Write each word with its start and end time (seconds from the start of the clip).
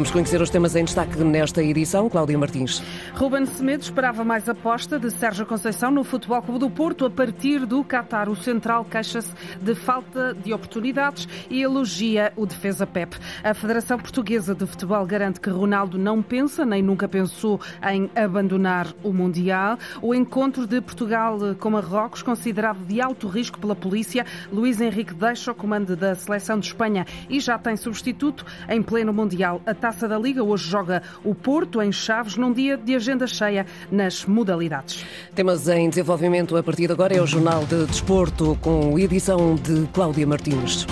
Vamos 0.00 0.12
conhecer 0.12 0.40
os 0.40 0.48
temas 0.48 0.74
em 0.76 0.82
destaque 0.82 1.22
nesta 1.22 1.62
edição. 1.62 2.08
Cláudia 2.08 2.38
Martins. 2.38 2.82
Ruben 3.12 3.44
Semedo 3.44 3.82
esperava 3.82 4.24
mais 4.24 4.48
aposta 4.48 4.98
de 4.98 5.10
Sérgio 5.10 5.44
Conceição 5.44 5.90
no 5.90 6.02
Futebol 6.02 6.40
Clube 6.40 6.58
do 6.58 6.70
Porto 6.70 7.04
a 7.04 7.10
partir 7.10 7.66
do 7.66 7.84
Qatar. 7.84 8.30
O 8.30 8.34
central 8.34 8.82
queixa-se 8.86 9.30
de 9.60 9.74
falta 9.74 10.32
de 10.32 10.54
oportunidades 10.54 11.28
e 11.50 11.60
elogia 11.60 12.32
o 12.34 12.46
defesa 12.46 12.86
Pep. 12.86 13.14
A 13.44 13.52
Federação 13.52 13.98
Portuguesa 13.98 14.54
de 14.54 14.64
Futebol 14.64 15.04
garante 15.04 15.38
que 15.38 15.50
Ronaldo 15.50 15.98
não 15.98 16.22
pensa 16.22 16.64
nem 16.64 16.82
nunca 16.82 17.06
pensou 17.06 17.60
em 17.86 18.10
abandonar 18.16 18.86
o 19.02 19.12
Mundial. 19.12 19.78
O 20.00 20.14
encontro 20.14 20.66
de 20.66 20.80
Portugal 20.80 21.38
com 21.58 21.72
Marrocos, 21.72 22.22
considerado 22.22 22.78
de 22.86 23.02
alto 23.02 23.28
risco 23.28 23.58
pela 23.58 23.76
polícia, 23.76 24.24
Luís 24.50 24.80
Henrique 24.80 25.12
deixa 25.12 25.52
o 25.52 25.54
comando 25.54 25.94
da 25.94 26.14
seleção 26.14 26.58
de 26.58 26.68
Espanha 26.68 27.04
e 27.28 27.38
já 27.38 27.58
tem 27.58 27.76
substituto 27.76 28.46
em 28.66 28.82
pleno 28.82 29.12
Mundial. 29.12 29.60
A 29.66 29.74
Taça 29.90 30.06
da 30.06 30.16
Liga 30.16 30.44
hoje 30.44 30.70
joga 30.70 31.02
o 31.24 31.34
Porto 31.34 31.82
em 31.82 31.90
Chaves 31.90 32.36
num 32.36 32.52
dia 32.52 32.76
de 32.76 32.94
agenda 32.94 33.26
cheia 33.26 33.66
nas 33.90 34.24
modalidades. 34.24 35.04
Temas 35.34 35.66
em 35.66 35.88
desenvolvimento 35.88 36.56
a 36.56 36.62
partir 36.62 36.86
de 36.86 36.92
agora 36.92 37.12
é 37.12 37.20
o 37.20 37.26
Jornal 37.26 37.64
de 37.64 37.86
Desporto 37.86 38.56
com 38.60 38.96
edição 38.96 39.56
de 39.56 39.88
Cláudia 39.88 40.24
Martins. 40.28 40.86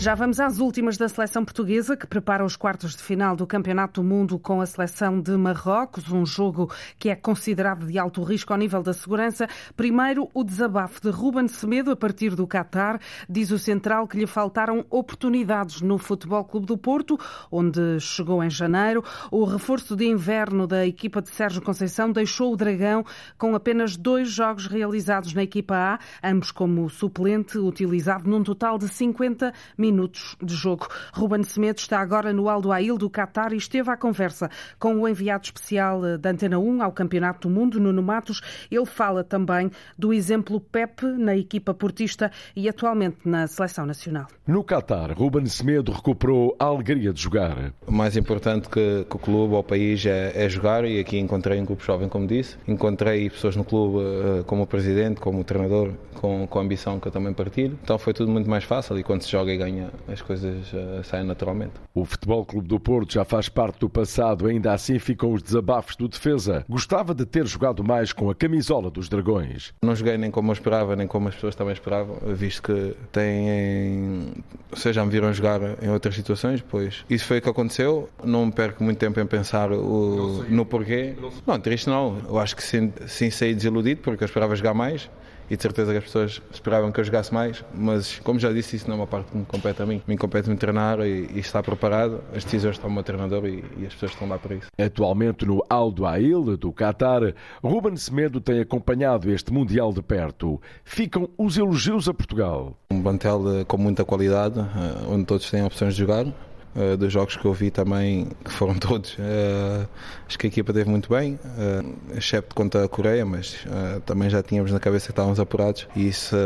Já 0.00 0.14
vamos 0.14 0.40
às 0.40 0.60
últimas 0.60 0.96
da 0.96 1.10
seleção 1.10 1.44
portuguesa, 1.44 1.94
que 1.94 2.06
prepara 2.06 2.42
os 2.42 2.56
quartos 2.56 2.96
de 2.96 3.02
final 3.02 3.36
do 3.36 3.46
Campeonato 3.46 4.00
do 4.00 4.08
Mundo 4.08 4.38
com 4.38 4.62
a 4.62 4.64
seleção 4.64 5.20
de 5.20 5.32
Marrocos, 5.32 6.10
um 6.10 6.24
jogo 6.24 6.72
que 6.98 7.10
é 7.10 7.14
considerado 7.14 7.86
de 7.86 7.98
alto 7.98 8.22
risco 8.22 8.50
ao 8.50 8.58
nível 8.58 8.82
da 8.82 8.94
segurança. 8.94 9.46
Primeiro, 9.76 10.30
o 10.32 10.42
desabafo 10.42 11.02
de 11.02 11.10
Ruben 11.10 11.48
Semedo 11.48 11.90
a 11.90 11.96
partir 11.96 12.34
do 12.34 12.46
Qatar. 12.46 12.98
Diz 13.28 13.50
o 13.50 13.58
central 13.58 14.08
que 14.08 14.16
lhe 14.16 14.26
faltaram 14.26 14.86
oportunidades 14.88 15.82
no 15.82 15.98
Futebol 15.98 16.44
Clube 16.44 16.64
do 16.64 16.78
Porto, 16.78 17.18
onde 17.52 18.00
chegou 18.00 18.42
em 18.42 18.48
janeiro. 18.48 19.04
O 19.30 19.44
reforço 19.44 19.94
de 19.94 20.06
inverno 20.06 20.66
da 20.66 20.86
equipa 20.86 21.20
de 21.20 21.28
Sérgio 21.28 21.60
Conceição 21.60 22.10
deixou 22.10 22.54
o 22.54 22.56
Dragão 22.56 23.04
com 23.36 23.54
apenas 23.54 23.98
dois 23.98 24.30
jogos 24.30 24.66
realizados 24.66 25.34
na 25.34 25.42
equipa 25.42 25.74
A, 25.76 25.98
ambos 26.26 26.50
como 26.50 26.88
suplente, 26.88 27.58
utilizado 27.58 28.30
num 28.30 28.42
total 28.42 28.78
de 28.78 28.88
50 28.88 29.52
minutos 29.76 29.89
minutos 29.90 30.36
de 30.40 30.54
jogo. 30.54 30.86
Ruben 31.12 31.42
Semedo 31.42 31.78
está 31.78 32.00
agora 32.00 32.32
no 32.32 32.48
Aldo 32.48 32.70
Ail 32.70 32.96
do 32.96 33.10
Qatar 33.10 33.52
e 33.52 33.56
esteve 33.56 33.90
à 33.90 33.96
conversa 33.96 34.48
com 34.78 34.94
o 34.94 35.08
enviado 35.08 35.44
especial 35.44 36.18
da 36.18 36.30
Antena 36.30 36.58
1 36.58 36.82
ao 36.82 36.92
Campeonato 36.92 37.48
do 37.48 37.54
Mundo, 37.54 37.80
Nuno 37.80 38.02
Matos. 38.02 38.40
Ele 38.70 38.86
fala 38.86 39.24
também 39.24 39.70
do 39.98 40.12
exemplo 40.12 40.60
Pep 40.60 41.04
na 41.04 41.36
equipa 41.36 41.74
portista 41.74 42.30
e 42.54 42.68
atualmente 42.68 43.18
na 43.24 43.46
seleção 43.46 43.84
nacional. 43.84 44.26
No 44.46 44.64
Qatar, 44.64 45.12
Ruben 45.12 45.46
Semedo 45.46 45.92
recuperou 45.92 46.54
a 46.58 46.66
alegria 46.66 47.12
de 47.12 47.20
jogar. 47.20 47.72
O 47.86 47.92
mais 47.92 48.16
importante 48.16 48.68
que, 48.68 49.04
que 49.08 49.16
o 49.16 49.18
clube 49.18 49.54
ou 49.54 49.60
o 49.60 49.64
país 49.64 50.04
é, 50.06 50.32
é, 50.34 50.48
jogar 50.48 50.84
e 50.84 51.00
aqui 51.00 51.18
encontrei 51.18 51.60
um 51.60 51.64
grupo 51.64 51.82
jovem, 51.82 52.08
como 52.08 52.26
disse. 52.26 52.56
Encontrei 52.66 53.28
pessoas 53.28 53.56
no 53.56 53.64
clube 53.64 53.98
eh, 53.98 54.42
como 54.46 54.62
o 54.62 54.66
presidente, 54.66 55.20
como 55.20 55.40
o 55.40 55.44
treinador, 55.44 55.92
com, 56.14 56.46
com 56.46 56.58
a 56.58 56.62
ambição 56.62 57.00
que 57.00 57.08
eu 57.08 57.12
também 57.12 57.32
partilho. 57.32 57.78
Então 57.82 57.98
foi 57.98 58.12
tudo 58.12 58.30
muito 58.30 58.48
mais 58.48 58.64
fácil 58.64 58.98
e 58.98 59.02
quando 59.02 59.22
se 59.22 59.30
joga 59.30 59.52
e 59.52 59.56
ganha 59.56 59.79
as 60.08 60.22
coisas 60.22 60.72
uh, 60.72 61.02
saem 61.04 61.24
naturalmente. 61.24 61.72
O 61.94 62.04
Futebol 62.04 62.44
Clube 62.44 62.68
do 62.68 62.78
Porto 62.78 63.12
já 63.12 63.24
faz 63.24 63.48
parte 63.48 63.80
do 63.80 63.88
passado, 63.88 64.46
ainda 64.46 64.72
assim 64.72 64.98
ficam 64.98 65.32
os 65.32 65.42
desabafos 65.42 65.96
do 65.96 66.08
defesa. 66.08 66.64
Gostava 66.68 67.14
de 67.14 67.26
ter 67.26 67.46
jogado 67.46 67.82
mais 67.82 68.12
com 68.12 68.30
a 68.30 68.34
camisola 68.34 68.90
dos 68.90 69.08
Dragões. 69.08 69.72
Não 69.82 69.94
joguei 69.94 70.16
nem 70.16 70.30
como 70.30 70.50
eu 70.50 70.52
esperava, 70.52 70.94
nem 70.94 71.06
como 71.06 71.28
as 71.28 71.34
pessoas 71.34 71.54
também 71.54 71.72
esperavam, 71.72 72.16
visto 72.34 72.62
que 72.62 72.94
têm. 73.12 74.32
Ou 74.70 74.76
seja, 74.76 75.00
já 75.00 75.04
me 75.04 75.10
viram 75.10 75.32
jogar 75.32 75.60
em 75.82 75.88
outras 75.88 76.14
situações, 76.14 76.60
pois 76.60 77.04
isso 77.08 77.24
foi 77.24 77.38
o 77.38 77.42
que 77.42 77.48
aconteceu. 77.48 78.08
Não 78.22 78.46
me 78.46 78.52
perco 78.52 78.82
muito 78.84 78.98
tempo 78.98 79.18
em 79.18 79.26
pensar 79.26 79.72
o, 79.72 80.44
no 80.48 80.66
porquê. 80.66 81.14
Não, 81.46 81.58
triste 81.58 81.88
não. 81.88 82.18
Eu 82.28 82.38
acho 82.38 82.54
que 82.54 82.62
sim, 82.62 82.92
sim 83.06 83.30
saí 83.30 83.54
desiludido 83.54 84.00
porque 84.02 84.24
eu 84.24 84.26
esperava 84.26 84.54
jogar 84.54 84.74
mais 84.74 85.08
e 85.50 85.56
de 85.56 85.62
certeza 85.62 85.90
que 85.90 85.98
as 85.98 86.04
pessoas 86.04 86.40
esperavam 86.52 86.92
que 86.92 87.00
eu 87.00 87.04
jogasse 87.04 87.34
mais, 87.34 87.64
mas 87.74 88.20
como 88.20 88.38
já 88.38 88.52
disse, 88.52 88.76
isso 88.76 88.88
não 88.88 88.94
é 88.94 88.98
uma 89.00 89.06
parte 89.06 89.32
que 89.32 89.36
me 89.36 89.44
compete 89.44 89.82
a 89.82 89.86
mim. 89.86 90.00
Me 90.06 90.16
compete-me 90.16 90.56
treinar 90.56 91.00
e, 91.00 91.28
e, 91.34 91.40
estar 91.40 91.62
preparado. 91.62 92.22
As 92.34 92.44
decisões 92.44 92.76
estão 92.76 92.88
no 92.88 92.94
meu 92.94 93.02
treinador 93.02 93.44
e, 93.46 93.64
e, 93.78 93.86
as 93.86 93.92
pessoas 93.92 94.12
estão 94.12 94.28
lá 94.28 94.38
para 94.38 94.54
isso. 94.54 94.68
Atualmente 94.78 95.44
no 95.44 95.64
Aldo 95.68 96.06
Ail 96.06 96.56
do 96.56 96.72
Qatar, 96.72 97.34
Ruben 97.62 97.96
Semedo 97.96 98.40
tem 98.40 98.60
acompanhado 98.60 99.30
este 99.30 99.52
Mundial 99.52 99.92
de 99.92 100.02
perto. 100.02 100.60
Ficam 100.84 101.28
os 101.36 101.58
elogios 101.58 102.08
a 102.08 102.14
Portugal. 102.14 102.76
Um 102.90 103.02
plantel 103.02 103.40
com 103.66 103.76
muita 103.76 104.04
qualidade, 104.04 104.60
eh, 104.60 105.06
onde 105.08 105.24
todos 105.24 105.50
têm 105.50 105.64
opções 105.64 105.94
de 105.94 106.00
jogar 106.00 106.26
uh, 106.74 106.96
dos 106.96 107.12
jogos 107.12 107.36
que 107.36 107.44
eu 107.44 107.52
vi 107.52 107.70
também, 107.70 108.28
que 108.44 108.50
foram 108.50 108.74
todos, 108.78 109.14
uh, 109.14 109.88
acho 110.26 110.38
que 110.38 110.46
a 110.46 110.48
equipa 110.48 110.72
teve 110.72 110.88
muito 110.90 111.08
bem, 111.08 111.34
uh, 111.34 112.16
excepto 112.16 112.54
contra 112.54 112.84
a 112.84 112.88
Coreia, 112.88 113.24
mas 113.24 113.64
também 114.06 114.28
já 114.28 114.42
tínhamos 114.42 114.72
na 114.72 114.80
cabeça 114.80 115.06
que 115.06 115.12
estávamos 115.12 115.40
apurados 115.40 115.86
e 115.94 116.08
isso 116.08 116.36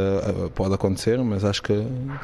pode 0.55 0.75
acontecer, 0.75 1.19
mas 1.23 1.45
acho 1.45 1.63
que, 1.63 1.75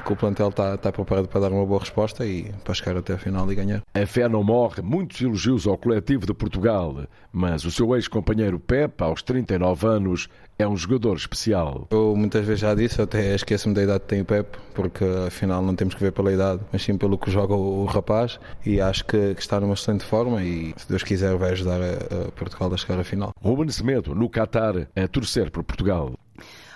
que 0.04 0.12
o 0.12 0.16
plantel 0.16 0.48
está, 0.48 0.74
está 0.74 0.92
preparado 0.92 1.28
para 1.28 1.40
dar 1.40 1.52
uma 1.52 1.64
boa 1.64 1.80
resposta 1.80 2.24
e 2.24 2.52
para 2.64 2.74
chegar 2.74 2.96
até 2.96 3.14
a 3.14 3.18
final 3.18 3.50
e 3.50 3.54
ganhar. 3.54 3.82
A 3.94 4.06
fé 4.06 4.28
não 4.28 4.42
morre, 4.42 4.82
muitos 4.82 5.20
elogios 5.20 5.66
ao 5.66 5.76
coletivo 5.76 6.26
de 6.26 6.34
Portugal, 6.34 7.04
mas 7.32 7.64
o 7.64 7.70
seu 7.70 7.94
ex-companheiro 7.94 8.58
Pep, 8.58 9.02
aos 9.02 9.22
39 9.22 9.86
anos, 9.86 10.28
é 10.60 10.68
um 10.68 10.76
jogador 10.76 11.16
especial. 11.16 11.86
Eu 11.90 12.14
muitas 12.16 12.44
vezes 12.44 12.60
já 12.60 12.74
disse, 12.74 13.00
até 13.00 13.34
esqueço-me 13.34 13.74
da 13.74 13.82
idade 13.82 14.00
que 14.00 14.06
tem 14.06 14.20
o 14.20 14.24
Pep, 14.24 14.56
porque 14.74 15.04
afinal 15.26 15.62
não 15.62 15.74
temos 15.74 15.94
que 15.94 16.00
ver 16.00 16.12
pela 16.12 16.32
idade, 16.32 16.60
mas 16.72 16.82
sim 16.82 16.96
pelo 16.96 17.18
que 17.18 17.30
joga 17.30 17.54
o 17.54 17.84
rapaz 17.84 18.38
e 18.64 18.80
acho 18.80 19.04
que, 19.04 19.34
que 19.34 19.40
está 19.40 19.60
numa 19.60 19.74
excelente 19.74 20.04
forma 20.04 20.42
e 20.42 20.74
se 20.76 20.88
Deus 20.88 21.02
quiser 21.02 21.36
vai 21.36 21.52
ajudar 21.52 21.80
a, 21.80 22.28
a 22.28 22.32
Portugal 22.32 22.72
a 22.72 22.76
chegar 22.76 22.98
à 22.98 23.04
final. 23.04 23.32
Ruben 23.40 23.70
Semedo, 23.70 24.14
no 24.14 24.28
Qatar, 24.28 24.88
a 24.94 25.08
torcer 25.08 25.50
por 25.50 25.64
Portugal. 25.64 26.12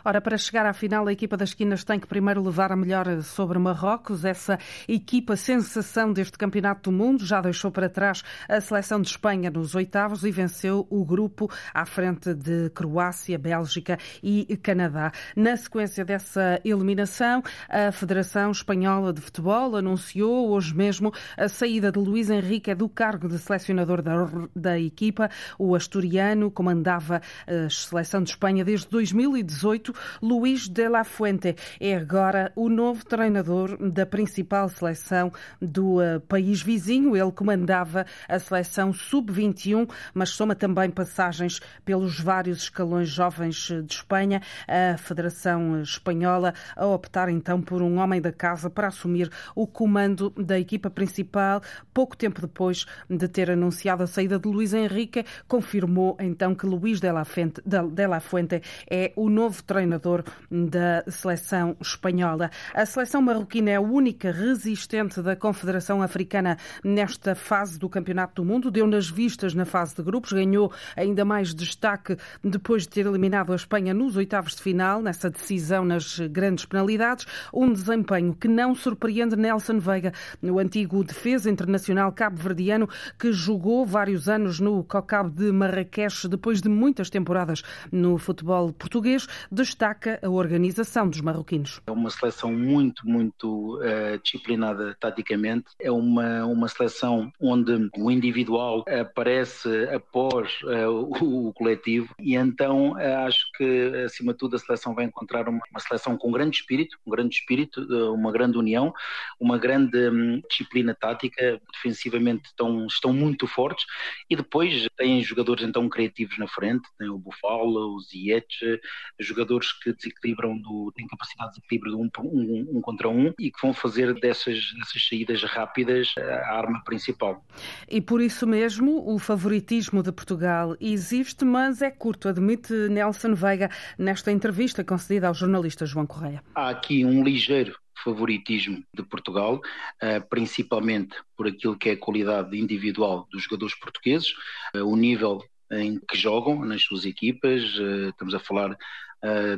Ora, 0.06 0.20
para 0.20 0.37
chegar 0.37 0.66
à 0.66 0.75
final, 0.75 1.09
a 1.09 1.12
equipa 1.12 1.34
das 1.34 1.48
esquinas 1.48 1.82
tem 1.82 1.98
que 1.98 2.06
primeiro 2.06 2.42
levar 2.42 2.70
a 2.70 2.76
melhor 2.76 3.22
sobre 3.22 3.59
Marrocos. 3.59 4.22
Essa 4.22 4.59
equipa 4.87 5.34
sensação 5.34 6.12
deste 6.12 6.37
Campeonato 6.37 6.91
do 6.91 6.94
Mundo 6.94 7.25
já 7.25 7.41
deixou 7.41 7.70
para 7.70 7.88
trás 7.88 8.22
a 8.47 8.60
seleção 8.60 9.00
de 9.00 9.09
Espanha 9.09 9.50
nos 9.50 9.75
oitavos 9.75 10.22
e 10.22 10.31
venceu 10.31 10.87
o 10.91 11.06
grupo 11.06 11.50
à 11.72 11.87
frente 11.87 12.34
de 12.34 12.69
Croácia, 12.75 13.38
Bélgica 13.38 13.97
e 14.22 14.59
Canadá. 14.59 15.10
Na 15.34 15.56
sequência 15.56 16.04
dessa 16.04 16.60
eliminação, 16.62 17.43
a 17.66 17.91
Federação 17.91 18.50
Espanhola 18.50 19.10
de 19.10 19.22
Futebol 19.22 19.75
anunciou 19.75 20.50
hoje 20.50 20.75
mesmo 20.75 21.14
a 21.34 21.48
saída 21.48 21.91
de 21.91 21.98
Luís 21.98 22.28
Henrique 22.28 22.75
do 22.75 22.91
cargo 22.91 23.26
de 23.26 23.38
selecionador 23.38 24.03
da, 24.03 24.26
da 24.54 24.78
equipa. 24.78 25.31
O 25.59 25.75
asturiano 25.75 26.50
comandava 26.50 27.22
a 27.47 27.70
seleção 27.70 28.22
de 28.22 28.28
Espanha 28.28 28.62
desde 28.62 28.87
2018 28.88 29.94
Luís 30.22 30.69
de 30.69 30.88
la 30.88 31.05
Fuente 31.05 31.56
é 31.81 31.94
agora 31.94 32.53
o 32.56 32.69
novo 32.69 33.05
treinador 33.05 33.77
da 33.91 34.06
principal 34.06 34.69
seleção 34.69 35.32
do 35.60 35.99
uh, 35.99 36.21
país 36.28 36.62
vizinho. 36.62 37.16
Ele 37.16 37.32
comandava 37.32 38.06
a 38.28 38.38
seleção 38.38 38.93
sub-21, 38.93 39.88
mas 40.12 40.31
soma 40.31 40.55
também 40.55 40.91
passagens 40.91 41.60
pelos 41.84 42.21
vários 42.21 42.62
escalões 42.62 43.09
jovens 43.09 43.56
de 43.56 43.93
Espanha. 43.93 44.41
A 44.66 44.97
Federação 44.97 45.81
Espanhola 45.82 46.55
a 46.76 46.87
optar 46.87 47.28
então 47.28 47.61
por 47.61 47.82
um 47.82 47.99
homem 47.99 48.21
da 48.21 48.32
casa 48.32 48.71
para 48.71 48.88
assumir 48.88 49.31
o 49.55 49.66
comando 49.66 50.31
da 50.31 50.59
equipa 50.59 50.91
principal. 50.91 51.61
Pouco 51.93 52.16
tempo 52.16 52.41
depois 52.41 52.87
de 53.09 53.28
ter 53.28 53.50
anunciado 53.50 54.03
a 54.03 54.06
saída 54.06 54.38
de 54.38 54.49
Luís 54.49 54.72
Henrique, 54.72 55.25
confirmou 55.49 56.16
então 56.21 56.55
que 56.55 56.66
Luís 56.66 57.00
de 57.00 57.11
la 57.11 57.25
Fuente, 57.25 57.62
de 57.65 58.06
la 58.06 58.21
Fuente 58.21 58.62
é 58.91 59.12
o 59.16 59.28
novo 59.28 59.62
treinador 59.62 59.83
treinador 59.84 60.24
da 60.50 61.04
seleção 61.10 61.76
espanhola. 61.80 62.50
A 62.72 62.86
seleção 62.86 63.20
marroquina 63.20 63.70
é 63.70 63.76
a 63.76 63.80
única 63.80 64.32
resistente 64.32 65.20
da 65.20 65.36
Confederação 65.36 66.00
Africana 66.02 66.56
nesta 66.82 67.34
fase 67.34 67.78
do 67.78 67.88
Campeonato 67.88 68.42
do 68.42 68.48
Mundo. 68.48 68.70
Deu 68.70 68.86
nas 68.86 69.08
vistas 69.08 69.52
na 69.54 69.66
fase 69.66 69.94
de 69.94 70.02
grupos, 70.02 70.32
ganhou 70.32 70.72
ainda 70.96 71.25
mais 71.25 71.54
destaque 71.54 72.16
depois 72.42 72.84
de 72.84 72.88
ter 72.88 73.06
eliminado 73.06 73.52
a 73.52 73.56
Espanha 73.56 73.92
nos 73.92 74.16
oitavos 74.16 74.56
de 74.56 74.62
final, 74.62 75.02
nessa 75.02 75.28
decisão 75.28 75.84
nas 75.84 76.19
grandes 76.19 76.64
penalidades. 76.64 77.26
Um 77.52 77.72
desempenho 77.72 78.34
que 78.34 78.48
não 78.48 78.75
surpreende 78.75 79.37
Nelson 79.37 79.78
Veiga, 79.78 80.12
o 80.42 80.58
antigo 80.58 81.04
defesa 81.04 81.50
internacional 81.50 82.10
cabo-verdiano 82.12 82.88
que 83.19 83.32
jogou 83.32 83.84
vários 83.84 84.28
anos 84.28 84.60
no 84.60 84.82
Cocab 84.84 85.30
de 85.30 85.52
Marrakech 85.52 86.26
depois 86.26 86.62
de 86.62 86.69
muitas 86.69 87.10
temporadas 87.10 87.62
no 87.92 88.16
futebol 88.16 88.72
português 88.72 89.26
destaca 89.75 90.21
a 90.23 90.31
organização 90.31 91.09
dos 91.09 91.21
marroquinos. 91.21 91.81
É 91.87 91.91
uma 91.91 92.09
seleção 92.09 92.53
muito, 92.53 93.06
muito 93.06 93.76
uh, 93.79 94.19
disciplinada 94.23 94.97
taticamente. 95.00 95.67
É 95.81 95.91
uma, 95.91 96.47
uma 96.47 96.69
seleção 96.69 97.32
onde 97.41 97.91
o 97.99 98.11
individual 98.11 98.85
aparece 98.88 99.69
após 99.93 100.62
uh, 100.62 100.91
o, 101.21 101.49
o, 101.49 101.53
coletivo 101.53 102.15
e 102.21 102.37
então 102.37 102.93
uh, 102.93 103.26
acho 103.26 103.50
que, 103.56 104.05
acima 104.05 104.32
de 104.32 104.38
tudo, 104.38 104.55
a 104.55 104.59
seleção 104.61 104.94
vai 104.94 105.06
encontrar 105.06 105.49
uma, 105.49 105.61
uma 105.71 105.81
seleção 105.81 106.17
com 106.17 106.31
grande 106.31 106.56
espírito, 106.56 106.97
um 107.05 107.11
grande 107.11 107.35
espírito, 107.35 107.85
uma 108.12 108.31
grande 108.31 108.56
união, 108.56 108.94
uma 109.41 109.59
grande 109.59 110.09
um, 110.09 110.41
disciplina 110.49 110.94
tática, 110.94 111.61
defensivamente 111.73 112.47
estão, 112.47 112.87
estão 112.87 113.12
muito 113.12 113.47
fortes 113.49 113.85
e 114.31 114.37
depois 114.37 114.87
têm 114.97 115.23
jogadores 115.23 115.65
então 115.65 115.88
criativos 115.88 116.38
na 116.38 116.47
frente, 116.47 116.88
tem 116.97 117.09
o 117.09 117.19
Bufalo, 117.19 117.97
o 117.97 118.00
Ziyech, 118.00 118.81
jogadores 119.19 119.63
que 119.72 119.93
desequilibram, 119.93 120.58
do, 120.58 120.93
têm 120.94 121.06
capacidade 121.06 121.52
de 121.52 121.56
desequilíbrio 121.56 121.96
de 121.96 122.02
um, 122.02 122.11
um, 122.22 122.78
um, 122.78 122.81
contra 122.81 123.08
um 123.08 123.32
e 123.38 123.50
que 123.50 123.61
vão 123.62 123.72
fazer 123.72 124.14
dessas, 124.14 124.72
dessas 124.78 125.08
saídas 125.08 125.43
rápidas 125.43 126.14
a 126.19 126.56
arma 126.56 126.82
principal. 126.84 127.44
E 127.88 128.00
por 128.00 128.20
isso 128.20 128.46
mesmo 128.46 129.02
o 129.06 129.19
favoritismo 129.19 130.02
de 130.02 130.12
Portugal 130.12 130.76
existe, 130.81 131.44
mas 131.44 131.82
é 131.82 131.90
curto, 131.90 132.28
admite 132.28 132.72
Nelson 132.88 133.34
Veiga 133.34 133.70
nesta 133.99 134.31
entrevista 134.31 134.84
concedida 134.84 135.28
ao 135.28 135.34
jornalista 135.34 135.87
João 135.87 136.06
Correia. 136.06 136.43
Há 136.55 136.70
aqui 136.70 137.05
um 137.05 137.22
ligeiro 137.22 137.78
favoritismo 138.02 138.84
de 138.93 139.02
Portugal, 139.02 139.61
eh, 140.00 140.20
principalmente 140.20 141.16
por 141.37 141.46
aquilo 141.46 141.76
que 141.76 141.90
é 141.90 141.93
a 141.93 141.96
qualidade 141.96 142.58
individual 142.58 143.26
dos 143.31 143.44
jogadores 143.44 143.75
portugueses, 143.75 144.34
eh, 144.75 144.82
o 144.82 144.96
nível 144.96 145.43
em 145.70 145.99
que 145.99 146.16
jogam 146.16 146.64
nas 146.64 146.82
suas 146.82 147.05
equipas, 147.05 147.62
eh, 147.62 148.08
estamos 148.11 148.34
a 148.34 148.38
falar 148.38 148.76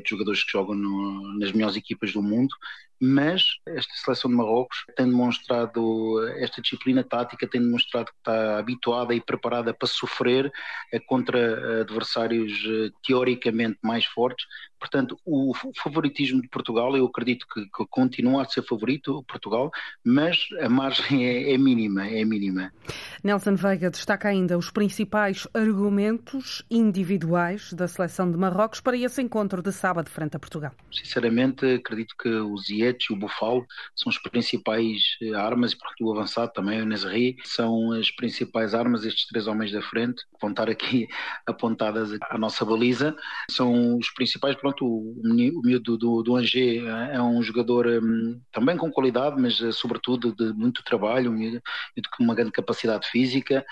de 0.03 0.09
jogadores 0.09 0.45
que 0.45 0.53
jogam 0.53 0.75
no, 0.75 1.39
nas 1.39 1.53
melhores 1.53 1.77
equipas 1.77 2.13
do 2.13 2.23
mundo 2.23 2.55
mas 3.01 3.45
esta 3.67 3.93
seleção 3.95 4.31
de 4.31 4.37
Marrocos 4.37 4.85
tem 4.97 5.07
demonstrado 5.07 6.27
esta 6.39 6.63
disciplina 6.63 7.05
tática, 7.05 7.47
tem 7.47 7.61
demonstrado 7.61 8.07
que 8.07 8.19
está 8.19 8.59
habituada 8.59 9.15
e 9.15 9.21
preparada 9.21 9.75
para 9.75 9.87
sofrer 9.87 10.51
eh, 10.93 10.99
contra 11.01 11.83
adversários 11.83 12.53
eh, 12.53 12.91
teoricamente 13.07 13.79
mais 13.83 14.07
fortes. 14.07 14.47
Portanto, 14.79 15.19
o 15.25 15.53
favoritismo 15.83 16.41
de 16.43 16.49
Portugal, 16.49 16.97
eu 16.97 17.07
acredito 17.07 17.47
que, 17.53 17.63
que 17.63 17.87
continua 17.89 18.43
a 18.43 18.45
ser 18.45 18.63
favorito 18.63 19.25
Portugal, 19.25 19.71
mas 20.05 20.39
a 20.61 20.69
margem 20.69 21.27
é, 21.27 21.53
é 21.53 21.59
mínima, 21.59 22.07
é 22.07 22.25
mínima. 22.25 22.73
Nelson 23.23 23.55
Veiga 23.55 23.91
destaca 23.91 24.29
ainda 24.29 24.57
os 24.59 24.71
principais 24.71 25.47
argumentos 25.55 26.65
individuais 26.71 27.73
da 27.73 27.89
seleção 27.89 28.31
de 28.31 28.37
Marrocos 28.37 28.81
para 28.81 28.97
esse 28.97 29.21
encontro 29.23 29.63
de 29.63 29.73
sábado 29.73 30.11
frente 30.11 30.37
a 30.37 30.39
Portugal. 30.39 30.73
Sinceramente, 30.93 31.67
acredito 31.67 32.15
que 32.19 32.29
os 32.29 32.69
e 32.71 32.85
o 33.11 33.17
Bufalo 33.17 33.67
são 33.95 34.11
as 34.11 34.19
principais 34.19 35.17
eh, 35.23 35.35
armas, 35.35 35.73
e 35.73 35.77
porque 35.77 36.05
o 36.05 36.13
avançado 36.13 36.53
também, 36.53 36.81
o 36.81 36.87
Nezri, 36.87 37.37
são 37.45 37.93
as 37.93 38.11
principais 38.11 38.75
armas, 38.75 39.05
estes 39.05 39.27
três 39.27 39.47
homens 39.47 39.73
da 39.73 39.83
frente, 39.83 40.23
que 40.23 40.41
vão 40.41 40.51
estar 40.51 40.69
aqui 40.69 41.07
apontadas 41.47 42.17
à 42.31 42.39
nossa 42.39 42.65
baliza, 42.65 43.17
são 43.51 43.97
os 43.97 44.11
principais, 44.11 44.57
pronto, 44.67 44.85
o, 44.85 45.63
miúdo 45.63 45.97
do, 45.97 46.23
do 46.23 46.39
eh, 46.41 47.15
é 47.15 47.23
um 47.23 47.43
jogador 47.43 47.87
um, 47.87 48.41
também 48.53 48.77
com 48.77 48.91
qualidade, 48.91 49.41
mas 49.41 49.61
eh, 49.61 49.71
sobretudo 49.71 50.35
de 50.35 50.53
muito 50.53 50.83
trabalho, 50.83 51.31
um 51.31 51.35
miúdo 51.35 51.63
com 52.17 52.25
uma 52.25 52.35
grande 52.35 52.53
capacidade 52.53 53.09
física, 53.09 53.65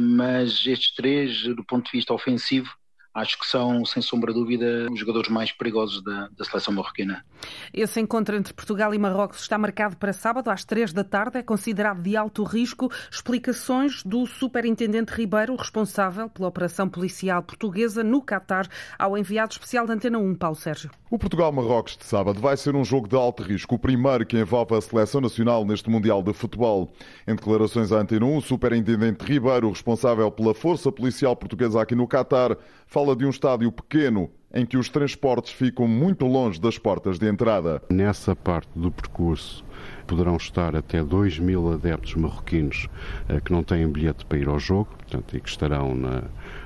mas 0.00 0.66
estes 0.66 0.94
três, 0.94 1.42
do 1.42 1.64
ponto 1.64 1.86
de 1.86 1.92
vista 1.92 2.12
ofensivo, 2.12 2.70
acho 3.14 3.38
que 3.38 3.46
são, 3.46 3.84
sem 3.84 4.02
sombra 4.02 4.32
de 4.32 4.38
dúvida, 4.40 4.88
os 4.90 4.98
jogadores 4.98 5.28
mais 5.28 5.52
perigosos 5.52 6.02
da, 6.02 6.28
da, 6.36 6.44
seleção 6.44 6.74
marroquina. 6.74 7.24
Esse 7.72 8.00
encontro 8.00 8.34
entre 8.34 8.52
Portugal 8.52 8.92
e 8.92 8.98
Marrocos 8.98 9.40
está 9.40 9.56
marcado 9.56 9.96
para 9.96 10.12
sábado 10.12 10.50
às 10.50 10.64
três 10.64 10.92
da 10.92 11.04
tarde. 11.04 11.38
É 11.38 11.42
considerado 11.42 12.02
de 12.02 12.16
alto 12.16 12.42
risco. 12.42 12.90
Explicações 13.10 14.02
do 14.02 14.26
superintendente 14.26 15.12
Ribeiro, 15.12 15.54
responsável 15.54 16.28
pela 16.28 16.48
operação 16.48 16.88
policial 16.88 17.42
portuguesa 17.42 18.02
no 18.02 18.20
Catar, 18.20 18.68
ao 18.98 19.16
enviado 19.16 19.52
especial 19.52 19.86
da 19.86 19.94
Antena 19.94 20.18
1, 20.18 20.34
Paulo 20.34 20.56
Sérgio. 20.56 20.90
O 21.08 21.18
Portugal-Marrocos 21.18 21.96
de 21.96 22.04
sábado 22.04 22.40
vai 22.40 22.56
ser 22.56 22.74
um 22.74 22.84
jogo 22.84 23.06
de 23.06 23.14
alto 23.14 23.44
risco, 23.44 23.76
o 23.76 23.78
primeiro 23.78 24.26
que 24.26 24.36
envolve 24.36 24.74
a 24.74 24.80
seleção 24.80 25.20
nacional 25.20 25.64
neste 25.64 25.88
Mundial 25.88 26.22
de 26.22 26.32
Futebol. 26.32 26.92
Em 27.28 27.36
declarações 27.36 27.92
à 27.92 27.98
Antena 27.98 28.26
1, 28.26 28.36
o 28.36 28.42
superintendente 28.42 29.24
Ribeiro, 29.24 29.68
responsável 29.68 30.28
pela 30.32 30.52
Força 30.54 30.90
Policial 30.90 31.36
Portuguesa 31.36 31.80
aqui 31.80 31.94
no 31.94 32.08
Catar, 32.08 32.56
fala 32.86 33.03
de 33.12 33.26
um 33.26 33.30
estádio 33.30 33.72
pequeno 33.72 34.30
em 34.54 34.64
que 34.64 34.76
os 34.76 34.88
transportes 34.88 35.52
ficam 35.52 35.88
muito 35.88 36.26
longe 36.26 36.60
das 36.60 36.78
portas 36.78 37.18
de 37.18 37.28
entrada. 37.28 37.82
Nessa 37.90 38.36
parte 38.36 38.70
do 38.76 38.90
percurso 38.90 39.64
poderão 40.06 40.36
estar 40.36 40.76
até 40.76 41.02
2 41.02 41.40
mil 41.40 41.72
adeptos 41.72 42.14
marroquinos 42.14 42.88
eh, 43.28 43.40
que 43.40 43.50
não 43.50 43.64
têm 43.64 43.88
bilhete 43.88 44.24
para 44.24 44.38
ir 44.38 44.48
ao 44.48 44.60
jogo 44.60 44.90
portanto, 44.96 45.36
e 45.36 45.40
que 45.40 45.48
estarão 45.48 45.94
na, 45.96 46.22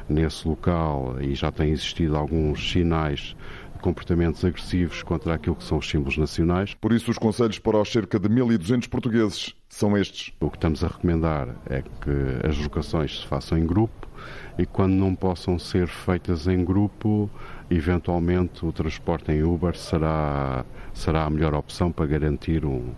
nesse 0.09 0.47
local 0.47 1.17
e 1.21 1.35
já 1.35 1.51
têm 1.51 1.71
existido 1.71 2.17
alguns 2.17 2.71
sinais 2.71 3.35
comportamentos 3.81 4.45
agressivos 4.45 5.03
contra 5.03 5.35
aquilo 5.35 5.57
que 5.57 5.65
são 5.65 5.79
os 5.79 5.89
símbolos 5.89 6.19
nacionais. 6.19 6.75
Por 6.75 6.93
isso, 6.93 7.11
os 7.11 7.19
conselhos 7.19 7.59
para 7.59 7.81
os 7.81 7.91
cerca 7.91 8.19
de 8.19 8.29
1.200 8.29 8.89
portugueses 8.89 9.55
são 9.69 9.97
estes. 9.97 10.33
O 10.41 10.51
que 10.51 10.57
estamos 10.57 10.83
a 10.85 10.89
recomendar 10.89 11.49
é 11.67 11.83
que 11.83 12.47
as 12.49 12.57
locações 12.59 13.21
se 13.21 13.27
façam 13.27 13.59
em 13.59 13.67
grupo, 13.67 14.09
e 14.59 14.67
quando 14.67 14.93
não 14.93 15.15
possam 15.15 15.59
ser 15.59 15.87
feitas 15.87 16.47
em 16.49 16.65
grupo, 16.65 17.31
eventualmente 17.71 18.67
o 18.67 18.73
transporte 18.73 19.31
em 19.31 19.43
Uber 19.43 19.77
será, 19.77 20.65
será 20.93 21.25
a 21.25 21.31
melhor 21.31 21.55
opção 21.55 21.93
para 21.93 22.07
garantir 22.07 22.65
um, 22.65 22.93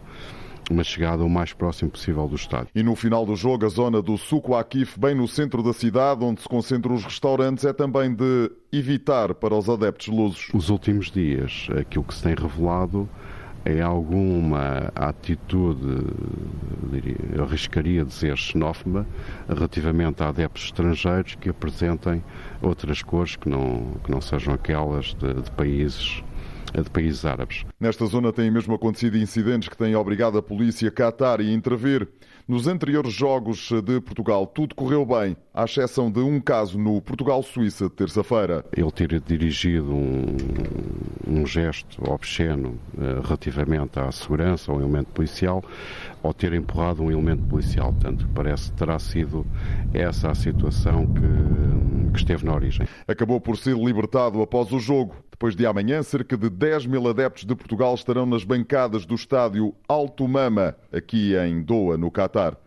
uma 0.70 0.84
chegada 0.84 1.24
o 1.24 1.28
mais 1.28 1.52
próximo 1.52 1.90
possível 1.90 2.26
do 2.28 2.36
estádio. 2.36 2.68
E 2.74 2.82
no 2.82 2.94
final 2.94 3.26
do 3.26 3.34
jogo, 3.34 3.66
a 3.66 3.68
zona 3.68 4.00
do 4.00 4.16
Suco 4.16 4.54
Akif, 4.54 4.98
bem 4.98 5.14
no 5.14 5.26
centro 5.26 5.62
da 5.62 5.72
cidade, 5.72 6.24
onde 6.24 6.40
se 6.40 6.48
concentram 6.48 6.94
os 6.94 7.04
restaurantes, 7.04 7.64
é 7.64 7.72
também 7.72 8.14
de 8.14 8.50
evitar 8.72 9.34
para 9.34 9.54
os 9.54 9.68
adeptos 9.68 10.08
lusos. 10.08 10.48
Os 10.54 10.70
últimos 10.70 11.10
dias, 11.10 11.68
aquilo 11.78 12.04
que 12.04 12.14
se 12.14 12.22
tem 12.22 12.34
revelado 12.34 13.08
é 13.64 13.80
alguma 13.82 14.90
atitude, 14.94 16.06
diria, 16.90 17.42
arriscaria 17.42 18.04
dizer 18.04 18.36
xenófoba, 18.36 19.06
relativamente 19.48 20.22
a 20.22 20.28
adeptos 20.28 20.64
estrangeiros 20.64 21.34
que 21.34 21.50
apresentem 21.50 22.22
outras 22.62 23.02
cores 23.02 23.36
que 23.36 23.48
não, 23.48 23.96
que 24.02 24.10
não 24.10 24.20
sejam 24.20 24.54
aquelas 24.54 25.14
de, 25.14 25.34
de 25.34 25.50
países 25.50 26.22
de 26.72 26.90
países 26.90 27.24
árabes. 27.24 27.64
Nesta 27.78 28.06
zona 28.06 28.32
têm 28.32 28.50
mesmo 28.50 28.74
acontecido 28.74 29.16
incidentes 29.16 29.68
que 29.68 29.76
têm 29.76 29.94
obrigado 29.96 30.38
a 30.38 30.42
polícia 30.42 30.90
Qatar 30.90 31.40
a 31.40 31.44
intervir. 31.44 32.08
Nos 32.48 32.66
anteriores 32.66 33.12
jogos 33.12 33.70
de 33.84 34.00
Portugal, 34.00 34.44
tudo 34.44 34.74
correu 34.74 35.06
bem, 35.06 35.36
à 35.54 35.64
exceção 35.64 36.10
de 36.10 36.18
um 36.18 36.40
caso 36.40 36.76
no 36.78 37.00
Portugal-Suíça 37.00 37.84
de 37.84 37.92
terça-feira. 37.92 38.64
Ele 38.76 38.90
ter 38.90 39.20
dirigido 39.20 39.94
um, 39.94 40.36
um 41.28 41.46
gesto 41.46 42.02
obsceno 42.10 42.70
uh, 42.94 43.20
relativamente 43.22 44.00
à 44.00 44.10
segurança, 44.10 44.72
ao 44.72 44.80
elemento 44.80 45.12
policial, 45.12 45.62
ou 46.24 46.34
ter 46.34 46.52
empurrado 46.52 47.04
um 47.04 47.10
elemento 47.12 47.44
policial. 47.44 47.92
Portanto, 47.92 48.28
parece 48.34 48.72
que 48.72 48.78
terá 48.78 48.98
sido 48.98 49.46
essa 49.94 50.30
a 50.30 50.34
situação 50.34 51.06
que, 51.06 52.12
que 52.12 52.18
esteve 52.18 52.44
na 52.44 52.54
origem. 52.54 52.86
Acabou 53.06 53.40
por 53.40 53.56
ser 53.56 53.76
libertado 53.76 54.42
após 54.42 54.72
o 54.72 54.80
jogo. 54.80 55.14
Depois 55.40 55.56
de 55.56 55.64
amanhã, 55.64 56.02
cerca 56.02 56.36
de 56.36 56.50
10 56.50 56.84
mil 56.84 57.08
adeptos 57.08 57.46
de 57.46 57.54
Portugal 57.54 57.94
estarão 57.94 58.26
nas 58.26 58.44
bancadas 58.44 59.06
do 59.06 59.14
estádio 59.14 59.74
Alto 59.88 60.28
Mama, 60.28 60.76
aqui 60.92 61.34
em 61.34 61.62
Doha, 61.62 61.96
no 61.96 62.10
Catar. 62.10 62.58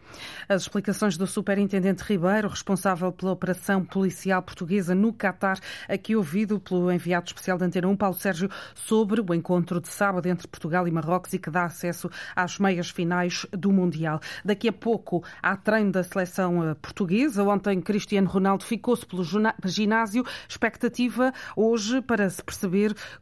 As 0.48 0.64
explicações 0.64 1.18
do 1.18 1.26
Superintendente 1.26 2.04
Ribeiro, 2.04 2.48
responsável 2.48 3.12
pela 3.12 3.32
operação 3.32 3.84
policial 3.84 4.42
portuguesa 4.42 4.94
no 4.94 5.14
Catar, 5.14 5.60
aqui 5.88 6.16
ouvido 6.16 6.60
pelo 6.60 6.92
enviado 6.92 7.28
especial 7.28 7.58
da 7.58 7.66
Antena 7.66 7.88
1, 7.88 7.96
Paulo 7.96 8.16
Sérgio, 8.16 8.50
sobre 8.76 9.22
o 9.22 9.34
encontro 9.34 9.80
de 9.80 9.88
sábado 9.88 10.28
entre 10.28 10.48
Portugal 10.48 10.88
e 10.88 10.92
Marrocos 10.92 11.34
e 11.34 11.40
que 11.40 11.50
dá 11.50 11.66
acesso 11.66 12.10
às 12.36 12.60
meias 12.60 12.90
finais 12.90 13.46
do 13.52 13.72
Mundial. 13.72 14.20
Daqui 14.44 14.68
a 14.68 14.74
pouco 14.74 15.24
há 15.42 15.56
treino 15.56 15.92
da 15.92 16.04
seleção 16.04 16.70
eh, 16.70 16.76
portuguesa. 16.76 17.44
Ontem 17.44 17.82
Cristiano 17.82 18.28
Ronaldo 18.28 18.64
ficou-se 18.64 19.06
pelo 19.06 19.24
ginásio. 19.66 20.24
Expectativa 20.48 21.34
hoje 21.56 22.02
para 22.02 22.30
se 22.30 22.44
perceber 22.44 22.63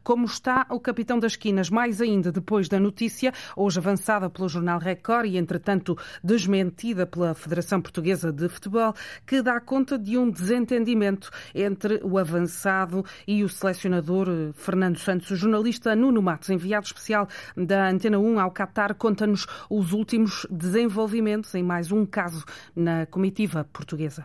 como 0.02 0.26
está 0.26 0.66
o 0.70 0.80
capitão 0.80 1.18
das 1.18 1.32
esquinas, 1.32 1.70
mais 1.70 2.00
ainda 2.00 2.30
depois 2.30 2.68
da 2.68 2.78
notícia, 2.78 3.32
hoje 3.56 3.78
avançada 3.78 4.28
pelo 4.28 4.48
jornal 4.48 4.78
Record 4.78 5.26
e, 5.26 5.36
entretanto, 5.36 5.96
desmentida 6.22 7.06
pela 7.06 7.34
Federação 7.34 7.80
Portuguesa 7.80 8.32
de 8.32 8.48
Futebol, 8.48 8.94
que 9.26 9.42
dá 9.42 9.60
conta 9.60 9.98
de 9.98 10.18
um 10.18 10.30
desentendimento 10.30 11.30
entre 11.54 12.00
o 12.02 12.18
avançado 12.18 13.04
e 13.26 13.42
o 13.42 13.48
selecionador 13.48 14.28
eh, 14.28 14.52
Fernando 14.54 14.98
Santos. 14.98 15.30
O 15.30 15.36
jornalista 15.36 15.94
Nuno 15.94 16.22
Matos, 16.22 16.50
enviado 16.50 16.86
especial 16.86 17.28
da 17.56 17.88
Antena 17.88 18.18
1 18.18 18.40
ao 18.40 18.50
Qatar, 18.50 18.94
conta-nos 18.94 19.46
os 19.68 19.92
últimos 19.92 20.46
desenvolvimentos 20.50 21.54
em 21.54 21.62
mais 21.62 21.90
um 21.92 22.04
caso 22.04 22.44
na 22.74 23.06
comitiva 23.06 23.66
portuguesa. 23.72 24.24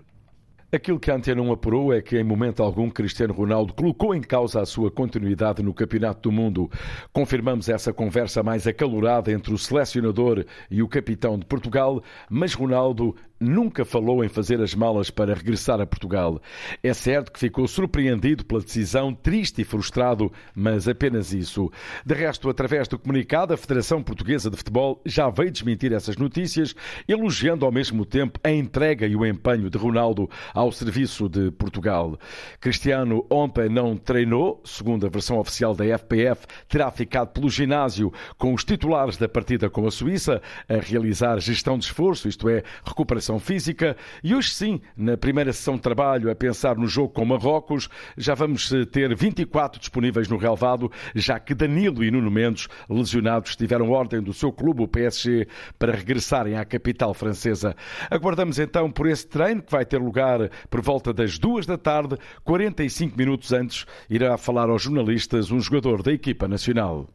Aquilo 0.69 0.99
que 0.99 1.09
a 1.09 1.15
Antena 1.15 1.41
1 1.41 1.53
apurou 1.53 1.93
é 1.93 2.01
que, 2.01 2.17
em 2.17 2.25
momento 2.25 2.61
algum, 2.61 2.89
Cristiano 2.89 3.33
Ronaldo 3.33 3.73
colocou 3.73 4.13
em 4.13 4.19
causa 4.19 4.59
a 4.59 4.65
sua 4.65 4.91
continuidade 4.91 5.63
no 5.63 5.73
Campeonato 5.73 6.23
do 6.23 6.29
Mundo. 6.29 6.69
Confirmamos 7.13 7.69
essa 7.69 7.93
conversa 7.93 8.43
mais 8.43 8.67
acalorada 8.67 9.31
entre 9.31 9.53
o 9.53 9.57
selecionador 9.57 10.43
e 10.69 10.83
o 10.83 10.87
capitão 10.89 11.39
de 11.39 11.45
Portugal, 11.45 12.03
mas 12.29 12.53
Ronaldo 12.53 13.15
nunca 13.39 13.85
falou 13.85 14.23
em 14.23 14.29
fazer 14.29 14.61
as 14.61 14.73
malas 14.73 15.09
para 15.09 15.33
regressar 15.33 15.79
a 15.79 15.85
Portugal. 15.85 16.41
É 16.81 16.93
certo 16.93 17.31
que 17.31 17.39
ficou 17.39 17.67
surpreendido 17.67 18.45
pela 18.45 18.61
decisão, 18.61 19.13
triste 19.13 19.61
e 19.61 19.65
frustrado, 19.65 20.31
mas 20.55 20.87
apenas 20.87 21.33
isso. 21.33 21.71
De 22.05 22.13
resto, 22.13 22.49
através 22.49 22.87
do 22.87 22.97
comunicado, 22.97 23.53
a 23.53 23.57
Federação 23.57 24.01
Portuguesa 24.01 24.49
de 24.49 24.57
Futebol 24.57 25.01
já 25.05 25.29
veio 25.29 25.51
desmentir 25.51 25.93
essas 25.93 26.17
notícias, 26.17 26.75
elogiando 27.07 27.65
ao 27.65 27.71
mesmo 27.71 28.05
tempo 28.05 28.39
a 28.43 28.51
entrega 28.51 29.05
e 29.05 29.15
o 29.15 29.25
empenho 29.25 29.69
de 29.69 29.77
Ronaldo 29.77 30.29
ao 30.53 30.71
serviço 30.71 31.29
de 31.29 31.51
Portugal. 31.51 32.17
Cristiano 32.59 33.25
ontem 33.29 33.69
não 33.69 33.95
treinou, 33.95 34.61
segundo 34.63 35.05
a 35.05 35.09
versão 35.09 35.37
oficial 35.39 35.75
da 35.75 35.85
FPF, 35.85 36.45
terá 36.67 36.89
ficado 36.91 37.29
pelo 37.29 37.49
ginásio 37.49 38.11
com 38.37 38.53
os 38.53 38.63
titulares 38.63 39.17
da 39.17 39.27
partida 39.27 39.69
com 39.69 39.85
a 39.85 39.91
Suíça 39.91 40.41
a 40.67 40.75
realizar 40.75 41.39
gestão 41.39 41.77
de 41.77 41.85
esforço, 41.85 42.27
isto 42.27 42.49
é, 42.49 42.63
recuperação 42.85 43.26
física, 43.37 43.97
e 44.23 44.33
hoje 44.33 44.51
sim, 44.51 44.79
na 44.95 45.17
primeira 45.17 45.51
sessão 45.51 45.75
de 45.75 45.81
trabalho, 45.81 46.31
a 46.31 46.35
pensar 46.35 46.77
no 46.77 46.87
jogo 46.87 47.09
com 47.09 47.25
Marrocos, 47.25 47.89
já 48.17 48.33
vamos 48.33 48.71
eh, 48.71 48.85
ter 48.85 49.13
24 49.13 49.79
disponíveis 49.79 50.29
no 50.29 50.37
relvado, 50.37 50.89
já 51.13 51.37
que 51.37 51.53
Danilo 51.53 52.01
e 52.01 52.09
Nuno 52.09 52.31
Mendes, 52.31 52.69
lesionados, 52.89 53.57
tiveram 53.57 53.91
ordem 53.91 54.21
do 54.21 54.33
seu 54.33 54.53
clube, 54.53 54.83
o 54.83 54.87
PSG, 54.87 55.45
para 55.77 55.93
regressarem 55.93 56.55
à 56.55 56.63
capital 56.63 57.13
francesa. 57.13 57.75
Aguardamos 58.09 58.57
então 58.59 58.89
por 58.89 59.07
esse 59.07 59.27
treino 59.27 59.61
que 59.61 59.71
vai 59.71 59.85
ter 59.85 59.97
lugar 59.97 60.49
por 60.69 60.81
volta 60.81 61.11
das 61.11 61.37
duas 61.37 61.65
da 61.65 61.77
tarde, 61.77 62.15
45 62.45 63.17
minutos 63.17 63.51
antes, 63.51 63.85
irá 64.09 64.37
falar 64.37 64.69
aos 64.69 64.83
jornalistas 64.83 65.51
um 65.51 65.59
jogador 65.59 66.01
da 66.01 66.13
equipa 66.13 66.47
nacional. 66.47 67.09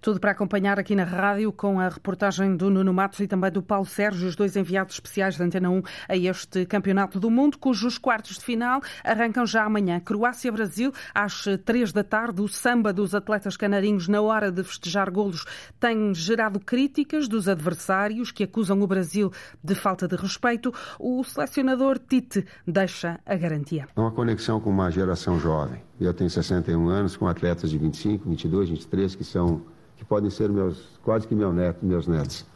Tudo 0.00 0.20
para 0.20 0.30
acompanhar 0.30 0.78
aqui 0.78 0.94
na 0.94 1.04
rádio 1.04 1.52
com 1.52 1.80
a 1.80 1.88
reportagem 1.88 2.56
do 2.56 2.70
Nuno 2.70 2.94
Matos 2.94 3.18
e 3.18 3.26
também 3.26 3.50
do 3.50 3.60
Paulo 3.60 3.84
Sérgio, 3.84 4.28
os 4.28 4.36
dois 4.36 4.54
enviados 4.54 4.94
especiais 4.94 5.36
da 5.36 5.44
Antena 5.44 5.70
1 5.70 5.82
a 6.08 6.16
este 6.16 6.64
Campeonato 6.66 7.18
do 7.18 7.28
Mundo, 7.28 7.58
cujos 7.58 7.98
quartos 7.98 8.36
de 8.36 8.44
final 8.44 8.80
arrancam 9.02 9.44
já 9.44 9.64
amanhã. 9.64 9.98
Croácia-Brasil, 9.98 10.92
às 11.14 11.44
três 11.64 11.92
da 11.92 12.04
tarde. 12.04 12.40
O 12.40 12.48
samba 12.48 12.92
dos 12.92 13.14
atletas 13.14 13.56
canarinhos 13.56 14.06
na 14.06 14.20
hora 14.20 14.52
de 14.52 14.62
festejar 14.62 15.10
golos 15.10 15.44
tem 15.80 16.14
gerado 16.14 16.60
críticas 16.60 17.26
dos 17.26 17.48
adversários 17.48 18.30
que 18.30 18.44
acusam 18.44 18.80
o 18.80 18.86
Brasil 18.86 19.32
de 19.62 19.74
falta 19.74 20.06
de 20.06 20.14
respeito. 20.14 20.72
O 20.98 21.24
selecionador 21.24 21.98
Tite 21.98 22.46
deixa 22.66 23.18
a 23.26 23.34
garantia. 23.34 23.88
É 23.96 24.00
uma 24.00 24.12
conexão 24.12 24.60
com 24.60 24.70
uma 24.70 24.90
geração 24.90 25.40
jovem. 25.40 25.82
Eu 26.00 26.14
tenho 26.14 26.30
61 26.30 26.88
anos, 26.88 27.16
com 27.16 27.26
atletas 27.26 27.70
de 27.70 27.78
25, 27.78 28.28
22, 28.28 28.70
23 28.70 29.14
que 29.16 29.24
são 29.24 29.62
que 29.98 30.04
podem 30.04 30.30
ser 30.30 30.48
meus, 30.48 30.98
quase 31.02 31.26
que 31.26 31.34
meu 31.34 31.52
neto, 31.52 31.84
meus 31.84 32.06
netos. 32.06 32.46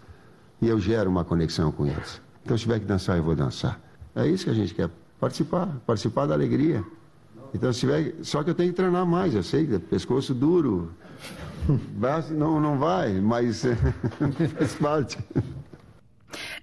E 0.60 0.68
eu 0.68 0.78
gero 0.78 1.10
uma 1.10 1.24
conexão 1.24 1.72
com 1.72 1.84
eles. 1.84 2.22
Então, 2.44 2.56
se 2.56 2.62
tiver 2.62 2.78
que 2.78 2.86
dançar, 2.86 3.16
eu 3.16 3.22
vou 3.22 3.34
dançar. 3.34 3.80
É 4.14 4.26
isso 4.26 4.44
que 4.44 4.50
a 4.50 4.54
gente 4.54 4.72
quer, 4.72 4.88
participar, 5.18 5.66
participar 5.84 6.26
da 6.26 6.34
alegria. 6.34 6.84
Então, 7.52 7.72
se 7.72 7.80
tiver, 7.80 8.14
só 8.22 8.42
que 8.42 8.50
eu 8.50 8.54
tenho 8.54 8.70
que 8.70 8.76
treinar 8.76 9.04
mais, 9.04 9.34
eu 9.34 9.42
sei, 9.42 9.66
pescoço 9.78 10.32
duro, 10.32 10.92
braço 11.94 12.32
não, 12.32 12.60
não 12.60 12.78
vai, 12.78 13.20
mas 13.20 13.64
faz 14.56 14.74
parte. 14.76 15.18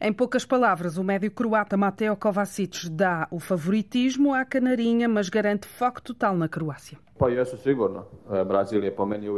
Em 0.01 0.13
poucas 0.13 0.45
palavras, 0.45 0.97
o 0.97 1.03
médio 1.03 1.29
croata 1.29 1.75
Mateo 1.75 2.15
Kovacic 2.15 2.89
dá 2.89 3.27
o 3.29 3.37
favoritismo 3.37 4.33
à 4.33 4.45
canarinha, 4.45 5.09
mas 5.09 5.27
garante 5.27 5.67
foco 5.67 6.01
total 6.01 6.37
na 6.37 6.47
Croácia. 6.47 6.97
O 7.19 7.25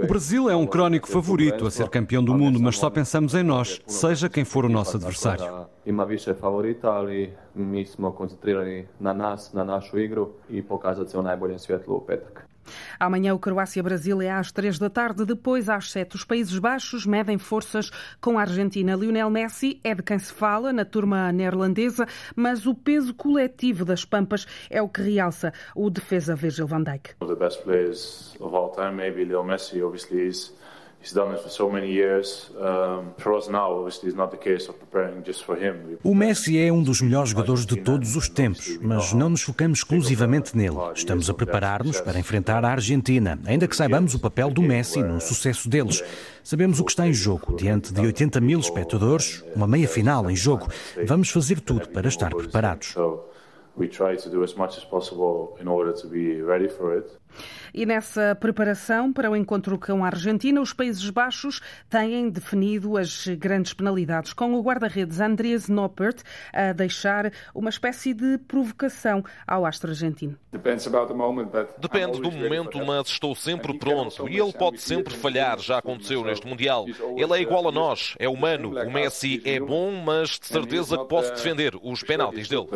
Brasil 0.08 0.50
é 0.52 0.56
um 0.56 0.68
crónico 0.68 1.08
favorito 1.10 1.66
a 1.66 1.72
ser 1.72 1.90
campeão 1.90 2.24
do 2.24 2.36
mundo, 2.36 2.60
mas 2.60 2.78
só 2.78 2.92
pensamos 2.92 3.34
em 3.34 3.42
nós, 3.42 3.82
seja 3.88 4.30
quem 4.30 4.46
for 4.46 4.64
o 4.64 4.70
nosso 4.70 4.98
adversário. 4.98 5.66
Ima 5.84 6.04
više 6.04 6.34
favorita, 6.34 6.90
ali 6.90 7.34
mi 7.56 7.86
smo 7.86 8.12
koncentrirani 8.12 8.88
na 9.00 9.14
nas, 9.14 9.54
na 9.54 9.64
našu 9.64 10.00
igru 10.00 10.30
i 10.50 10.62
pokazati 10.62 11.12
se 11.12 11.18
u 11.18 11.22
najboljem 11.22 11.60
svjetlu 11.60 11.96
u 11.96 12.06
petak. 12.06 12.51
Amanhã 13.00 13.34
o 13.34 13.40
Croácia-Brasil 13.40 14.22
é 14.22 14.30
às 14.30 14.52
três 14.52 14.78
da 14.78 14.90
tarde, 14.90 15.26
depois 15.26 15.70
às 15.70 15.92
sete. 15.92 16.16
Os 16.16 16.24
Países 16.24 16.58
Baixos 16.60 17.06
medem 17.06 17.38
forças 17.38 17.90
com 18.20 18.38
a 18.38 18.42
Argentina. 18.42 18.96
Lionel 18.96 19.30
Messi 19.30 19.80
é 19.84 19.96
de 19.96 20.04
quem 20.04 20.20
se 20.20 20.34
fala 20.34 20.72
na 20.72 20.86
turma 20.86 21.32
neerlandesa, 21.32 22.06
mas 22.36 22.66
o 22.66 22.74
peso 22.74 23.14
coletivo 23.14 23.86
das 23.86 24.06
Pampas 24.06 24.46
é 24.70 24.82
o 24.82 24.90
que 24.90 25.02
realça 25.02 25.54
o 25.76 25.90
defesa 25.90 26.36
Virgil 26.36 26.68
van 26.68 26.84
Dijk. 26.84 27.16
Messi, 27.66 28.36
o 36.04 36.16
Messi 36.16 36.60
é 36.60 36.72
um 36.72 36.84
dos 36.84 37.02
melhores 37.02 37.30
jogadores 37.32 37.66
de 37.66 37.76
todos 37.78 38.16
os 38.16 38.30
tempos, 38.30 38.78
mas 38.80 39.12
não 39.12 39.30
nos 39.30 39.42
focamos 39.42 39.80
exclusivamente 39.80 40.56
nele. 40.56 40.78
Estamos 40.94 41.28
a 41.28 41.34
preparar-nos 41.34 42.00
para 42.00 42.20
enfrentar 42.20 42.64
a 42.64 42.70
Argentina, 42.70 43.40
ainda 43.46 43.68
que 43.68 43.76
saibamos 43.76 44.14
o 44.14 44.20
papel 44.20 44.52
do 44.52 44.62
Messi 44.62 45.02
no 45.02 45.20
sucesso 45.20 45.68
deles. 45.68 46.04
Sabemos 46.44 46.80
o 46.80 46.86
que 46.86 46.92
está 46.92 47.08
em 47.08 47.14
jogo. 47.14 47.56
Diante 47.56 47.92
de 47.92 48.02
80 48.02 48.40
mil 48.40 48.60
espectadores, 48.60 49.44
uma 49.56 49.68
meia 49.68 49.88
final 49.88 50.30
em 50.30 50.36
jogo. 50.36 50.68
Vamos 51.06 51.30
fazer 51.30 51.60
tudo 51.62 51.90
para 51.90 52.08
estar 52.08 52.30
preparados. 52.30 52.96
We 53.78 53.88
try 53.88 54.18
to 54.18 54.30
do 54.30 54.44
as 54.44 54.54
much 54.54 54.78
as 54.78 54.84
possible 54.84 55.56
in 55.60 55.68
order 55.68 55.94
to 55.94 56.08
be 56.08 56.42
ready 56.42 56.68
for 56.68 56.96
it. 56.96 57.10
E 57.74 57.86
nessa 57.86 58.36
preparação 58.36 59.14
para 59.14 59.30
o 59.32 59.36
encontro 59.36 59.78
com 59.78 60.04
a 60.04 60.08
Argentina, 60.08 60.60
os 60.60 60.74
Países 60.74 61.10
Baixos 61.10 61.62
têm 61.90 62.30
definido 62.30 62.98
as 62.98 63.28
grandes 63.28 63.74
penalidades, 63.74 64.34
com 64.34 64.54
o 64.54 64.62
guarda-redes 64.62 65.20
Andrés 65.20 65.70
Noppert 65.70 66.22
a 66.54 66.74
deixar 66.74 67.32
uma 67.56 67.70
espécie 67.70 68.14
de 68.14 68.38
provocação 68.40 69.24
ao 69.48 69.66
astro 69.66 69.92
argentino. 69.92 70.38
Depende 70.52 70.90
do 72.20 72.32
momento, 72.32 72.86
mas 72.86 73.08
estou 73.08 73.34
sempre 73.36 73.78
pronto. 73.78 74.28
E 74.28 74.38
ele 74.38 74.54
pode 74.54 74.82
sempre 74.82 75.14
falhar, 75.14 75.60
já 75.60 75.78
aconteceu 75.78 76.24
neste 76.24 76.46
Mundial. 76.46 76.86
Ele 77.16 77.34
é 77.34 77.42
igual 77.42 77.68
a 77.68 77.72
nós, 77.72 78.16
é 78.20 78.28
humano. 78.28 78.78
O 78.78 78.92
Messi 78.92 79.42
é 79.46 79.60
bom, 79.60 79.92
mas 80.04 80.40
de 80.40 80.48
certeza 80.48 80.98
que 80.98 81.06
posso 81.06 81.32
defender 81.32 81.74
os 81.82 82.04
penaltis 82.04 82.50
dele. 82.50 82.68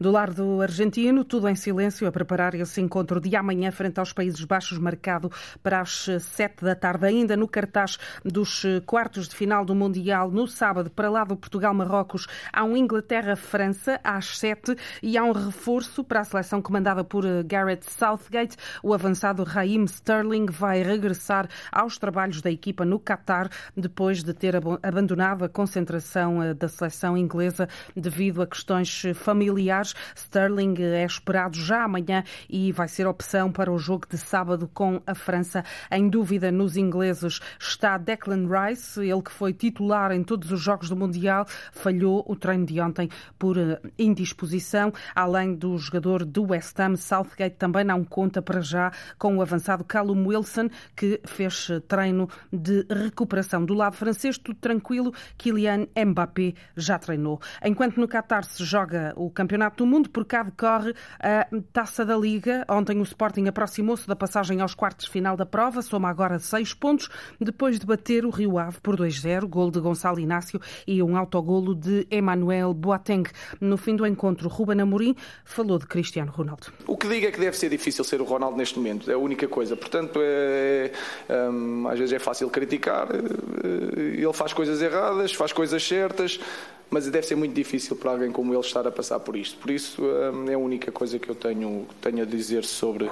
Do 0.00 0.10
lado 0.10 0.62
argentino, 0.62 1.24
tudo 1.24 1.48
em 1.48 1.54
silêncio 1.54 2.06
a 2.06 2.12
preparar 2.12 2.54
esse 2.54 2.80
encontro 2.86 3.20
de 3.20 3.36
amanhã 3.36 3.70
frente 3.70 4.00
aos 4.00 4.12
Países 4.12 4.42
Baixos, 4.44 4.78
marcado 4.78 5.30
para 5.62 5.80
as 5.80 6.06
sete 6.20 6.64
da 6.64 6.74
tarde, 6.74 7.06
ainda 7.06 7.36
no 7.36 7.46
cartaz 7.46 7.98
dos 8.24 8.62
quartos 8.86 9.28
de 9.28 9.34
final 9.34 9.64
do 9.64 9.74
Mundial, 9.74 10.30
no 10.30 10.46
sábado, 10.46 10.90
para 10.90 11.10
lá 11.10 11.24
do 11.24 11.36
Portugal-Marrocos, 11.36 12.26
há 12.52 12.64
um 12.64 12.76
Inglaterra-França 12.76 14.00
às 14.02 14.38
sete 14.38 14.76
e 15.02 15.18
há 15.18 15.24
um 15.24 15.32
reforço 15.32 16.02
para 16.04 16.20
a 16.20 16.24
seleção 16.24 16.62
comandada 16.62 17.04
por 17.04 17.24
Gareth 17.44 17.82
Southgate. 17.88 18.56
O 18.82 18.94
avançado 18.94 19.42
Raheem 19.44 19.84
Sterling 19.84 20.46
vai 20.46 20.82
regressar 20.82 21.48
aos 21.70 21.98
trabalhos 21.98 22.40
da 22.40 22.50
equipa 22.50 22.84
no 22.84 23.00
Qatar, 23.00 23.50
depois 23.76 24.22
de 24.22 24.32
ter 24.32 24.54
abandonado 24.82 25.44
a 25.44 25.48
concentração 25.48 26.42
eh, 26.42 26.54
da 26.54 26.68
seleção 26.68 27.16
inglesa 27.16 27.68
devido 27.94 28.42
a 28.42 28.46
questões 28.46 29.02
familiares. 29.14 29.94
Sterling 30.14 30.74
é 30.78 31.04
esperado 31.04 31.56
já 31.58 31.84
amanhã 31.84 32.22
e 32.48 32.72
vai 32.76 32.88
ser 32.88 33.06
opção 33.06 33.50
para 33.50 33.72
o 33.72 33.78
jogo 33.78 34.06
de 34.06 34.18
sábado 34.18 34.68
com 34.72 35.00
a 35.06 35.14
França. 35.14 35.64
Em 35.90 36.10
dúvida 36.10 36.52
nos 36.52 36.76
ingleses 36.76 37.40
está 37.58 37.96
Declan 37.96 38.46
Rice, 38.46 39.00
ele 39.00 39.22
que 39.22 39.32
foi 39.32 39.54
titular 39.54 40.12
em 40.12 40.22
todos 40.22 40.52
os 40.52 40.60
jogos 40.60 40.90
do 40.90 40.96
Mundial, 40.96 41.46
falhou 41.72 42.22
o 42.28 42.36
treino 42.36 42.66
de 42.66 42.78
ontem 42.78 43.08
por 43.38 43.56
eh, 43.56 43.80
indisposição. 43.98 44.92
Além 45.14 45.54
do 45.54 45.78
jogador 45.78 46.22
do 46.22 46.50
West 46.50 46.78
Ham, 46.78 46.96
Southgate 46.96 47.56
também 47.56 47.82
não 47.82 48.04
conta 48.04 48.42
para 48.42 48.60
já 48.60 48.92
com 49.18 49.38
o 49.38 49.42
avançado 49.42 49.82
Callum 49.82 50.26
Wilson, 50.26 50.68
que 50.94 51.18
fez 51.24 51.68
treino 51.88 52.28
de 52.52 52.86
recuperação. 52.90 53.64
Do 53.64 53.72
lado 53.72 53.96
francês, 53.96 54.36
tudo 54.36 54.58
tranquilo, 54.58 55.14
Kylian 55.38 55.86
Mbappé 55.96 56.52
já 56.76 56.98
treinou. 56.98 57.40
Enquanto 57.64 57.98
no 57.98 58.06
Qatar 58.06 58.44
se 58.44 58.62
joga 58.62 59.14
o 59.16 59.30
Campeonato 59.30 59.82
do 59.82 59.86
Mundo, 59.86 60.10
por 60.10 60.26
cá 60.26 60.42
decorre 60.42 60.92
a 61.18 61.46
Taça 61.72 62.04
da 62.04 62.16
Liga. 62.16 62.65
Ontem 62.68 62.98
o 62.98 63.02
Sporting 63.02 63.46
aproximou-se 63.46 64.06
da 64.06 64.16
passagem 64.16 64.60
aos 64.60 64.74
quartos 64.74 65.06
de 65.06 65.12
final 65.12 65.36
da 65.36 65.46
prova, 65.46 65.82
soma 65.82 66.08
agora 66.08 66.38
seis 66.38 66.74
pontos, 66.74 67.08
depois 67.40 67.78
de 67.78 67.86
bater 67.86 68.24
o 68.24 68.30
Rio 68.30 68.58
Ave 68.58 68.78
por 68.80 68.96
2-0, 68.96 69.46
gol 69.46 69.70
de 69.70 69.80
Gonçalo 69.80 70.18
Inácio 70.18 70.60
e 70.86 71.02
um 71.02 71.16
autogolo 71.16 71.74
de 71.74 72.06
Emmanuel 72.10 72.74
Boateng. 72.74 73.24
No 73.60 73.76
fim 73.76 73.96
do 73.96 74.06
encontro, 74.06 74.48
Ruben 74.48 74.80
Amorim 74.80 75.14
falou 75.44 75.78
de 75.78 75.86
Cristiano 75.86 76.32
Ronaldo. 76.32 76.66
O 76.86 76.96
que 76.96 77.08
diga 77.08 77.28
é 77.28 77.30
que 77.30 77.40
deve 77.40 77.56
ser 77.56 77.68
difícil 77.68 78.04
ser 78.04 78.20
o 78.20 78.24
Ronaldo 78.24 78.56
neste 78.56 78.78
momento, 78.78 79.10
é 79.10 79.14
a 79.14 79.18
única 79.18 79.46
coisa. 79.48 79.76
Portanto, 79.76 80.18
é, 80.22 80.90
é, 81.28 81.48
hum, 81.48 81.86
às 81.88 81.98
vezes 81.98 82.12
é 82.12 82.18
fácil 82.18 82.48
criticar, 82.50 83.08
eh, 83.10 84.16
ele 84.16 84.32
faz 84.32 84.52
coisas 84.52 84.80
erradas, 84.82 85.32
faz 85.32 85.52
coisas 85.52 85.86
certas, 85.86 86.40
mas 86.90 87.08
deve 87.08 87.26
ser 87.26 87.34
muito 87.34 87.54
difícil 87.54 87.96
para 87.96 88.12
alguém 88.12 88.30
como 88.30 88.52
ele 88.52 88.60
estar 88.60 88.86
a 88.86 88.90
passar 88.90 89.20
por 89.20 89.36
isto. 89.36 89.58
Por 89.58 89.70
isso 89.70 90.02
é 90.48 90.54
a 90.54 90.58
única 90.58 90.92
coisa 90.92 91.18
que 91.18 91.28
eu 91.28 91.34
tenho, 91.34 91.86
tenho 92.00 92.22
a 92.22 92.26
dizer 92.26 92.64
sobre, 92.64 93.10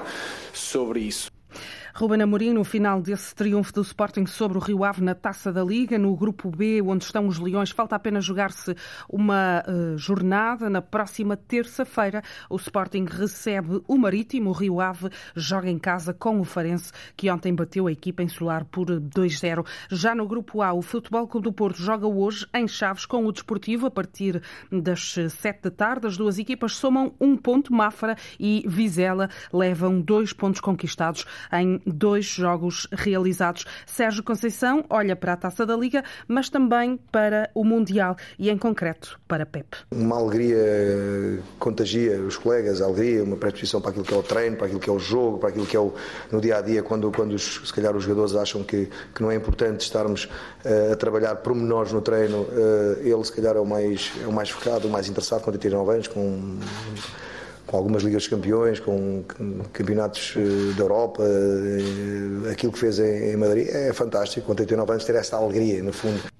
sobre 0.53 1.01
isso. 1.01 1.34
Ruben 1.97 2.23
Amorim, 2.23 2.53
no 2.53 2.65
final 2.65 3.01
desse 3.01 3.33
triunfo 3.33 3.73
do 3.73 3.83
Sporting 3.83 4.27
sobre 4.27 4.59
o 4.59 4.61
Rio 4.61 4.83
Ave 4.83 5.01
na 5.01 5.15
Taça 5.15 5.53
da 5.53 5.63
Liga, 5.63 5.97
no 5.97 6.17
Grupo 6.17 6.51
B, 6.51 6.83
onde 6.83 7.05
estão 7.05 7.29
os 7.29 7.39
Leões, 7.39 7.71
falta 7.71 7.95
apenas 7.95 8.25
jogar-se 8.25 8.75
uma 9.09 9.63
uh, 9.63 9.97
jornada. 9.97 10.69
Na 10.69 10.83
próxima 10.83 11.37
terça-feira, 11.37 12.21
o 12.51 12.57
Sporting 12.57 13.05
recebe 13.09 13.81
o 13.87 13.97
Marítimo. 13.97 14.51
O 14.51 14.53
Rio 14.53 14.81
Ave 14.81 15.09
joga 15.37 15.71
em 15.71 15.79
casa 15.79 16.13
com 16.13 16.41
o 16.41 16.45
Farense, 16.45 16.91
que 17.17 17.31
ontem 17.31 17.55
bateu 17.55 17.87
a 17.87 17.93
equipa 17.93 18.25
insular 18.25 18.65
por 18.65 18.87
2-0. 18.87 19.65
Já 19.89 20.17
no 20.17 20.27
Grupo 20.27 20.63
A, 20.63 20.73
o 20.73 20.83
Futebol 20.83 21.29
Clube 21.29 21.45
do 21.45 21.53
Porto 21.53 21.81
joga 21.81 22.09
hoje 22.09 22.45
em 22.53 22.67
Chaves 22.67 23.07
com 23.07 23.25
o 23.25 23.31
Desportivo 23.31 23.87
a 23.87 23.91
partir 23.93 24.43
das 24.69 25.15
7 25.15 25.63
da 25.63 25.71
tarde. 25.71 26.09
As 26.09 26.17
duas 26.17 26.41
equipas 26.41 26.75
somam 26.77 27.15
um 27.21 27.37
ponto. 27.37 27.73
Mafra 27.73 28.17
e 28.41 28.65
Vizela 28.67 29.31
levam 29.53 30.01
dois 30.01 30.33
pontos 30.33 30.61
conquistados 30.61 31.25
em 31.53 31.84
dois 31.87 32.25
jogos 32.25 32.87
realizados. 32.93 33.65
Sérgio 33.87 34.23
Conceição 34.23 34.85
olha 34.89 35.15
para 35.15 35.35
a 35.35 35.37
Taça 35.37 35.67
da 35.67 35.77
Liga, 35.77 36.03
mas 36.27 36.49
também 36.49 36.99
para 37.11 37.51
o 37.55 37.65
Mundial 37.65 38.17
e, 38.39 38.51
em 38.51 38.59
concreto, 38.59 39.21
para 39.27 39.47
Pep. 39.47 39.77
Uma 39.91 40.17
alegria 40.17 40.57
contagia 41.59 42.21
os 42.21 42.37
colegas, 42.37 42.81
a 42.81 42.87
alegria, 42.87 43.23
uma 43.23 43.37
predisposição 43.37 43.81
para 43.81 43.91
aquilo 43.91 44.05
que 44.05 44.15
é 44.15 44.17
o 44.17 44.23
treino, 44.23 44.57
para 44.57 44.67
aquilo 44.67 44.81
que 44.81 44.91
é 44.91 44.93
o 44.93 44.99
jogo, 44.99 45.39
para 45.39 45.49
aquilo 45.49 45.67
que 45.67 45.77
é 45.77 45.81
o, 45.81 45.93
no 46.31 46.41
dia 46.41 46.59
a 46.59 46.61
dia, 46.61 46.83
quando, 46.83 47.11
quando 47.11 47.39
se 47.39 47.73
calhar 47.73 47.97
os 47.97 48.05
jogadores 48.05 48.35
acham 48.35 48.63
que, 48.63 48.89
que 49.15 49.23
não 49.23 49.31
é 49.31 49.35
importante 49.35 49.81
estarmos 49.81 50.25
uh, 50.25 50.93
a 50.93 50.97
trabalhar 50.97 51.37
pormenores 51.37 51.93
no 51.93 52.01
treino, 52.01 52.43
uh, 52.43 53.01
ele 53.01 53.25
se 53.25 53.33
calhar 53.33 53.57
é 53.57 53.61
o 53.61 53.67
mais, 53.67 54.13
é 54.23 54.27
o 54.27 54.33
mais 54.33 54.51
focado, 54.51 54.89
o 54.89 54.91
mais 54.91 55.09
interessado, 55.09 55.43
com 55.43 55.51
39 55.51 55.93
anos, 55.93 56.09
com 56.09 56.59
com 57.75 57.79
algumas 57.79 58.05
Ligas 58.05 58.23
de 58.23 58.31
Campeões, 58.31 58.79
com 58.79 59.25
campeonatos 59.73 60.35
eh, 60.37 60.75
da 60.77 60.85
Europa, 60.85 61.25
eh, 61.25 62.53
aquilo 62.53 62.71
que 62.71 62.79
fez 62.79 63.01
em 63.01 63.37
Madrid 63.37 63.67
é 63.69 63.93
fantástico, 63.93 64.47
com 64.47 64.55
39 64.55 64.93
anos, 64.93 65.05
ter 65.05 65.17
essa 65.17 65.37
alegria, 65.37 65.83
no 65.83 65.93
fundo. 65.93 66.34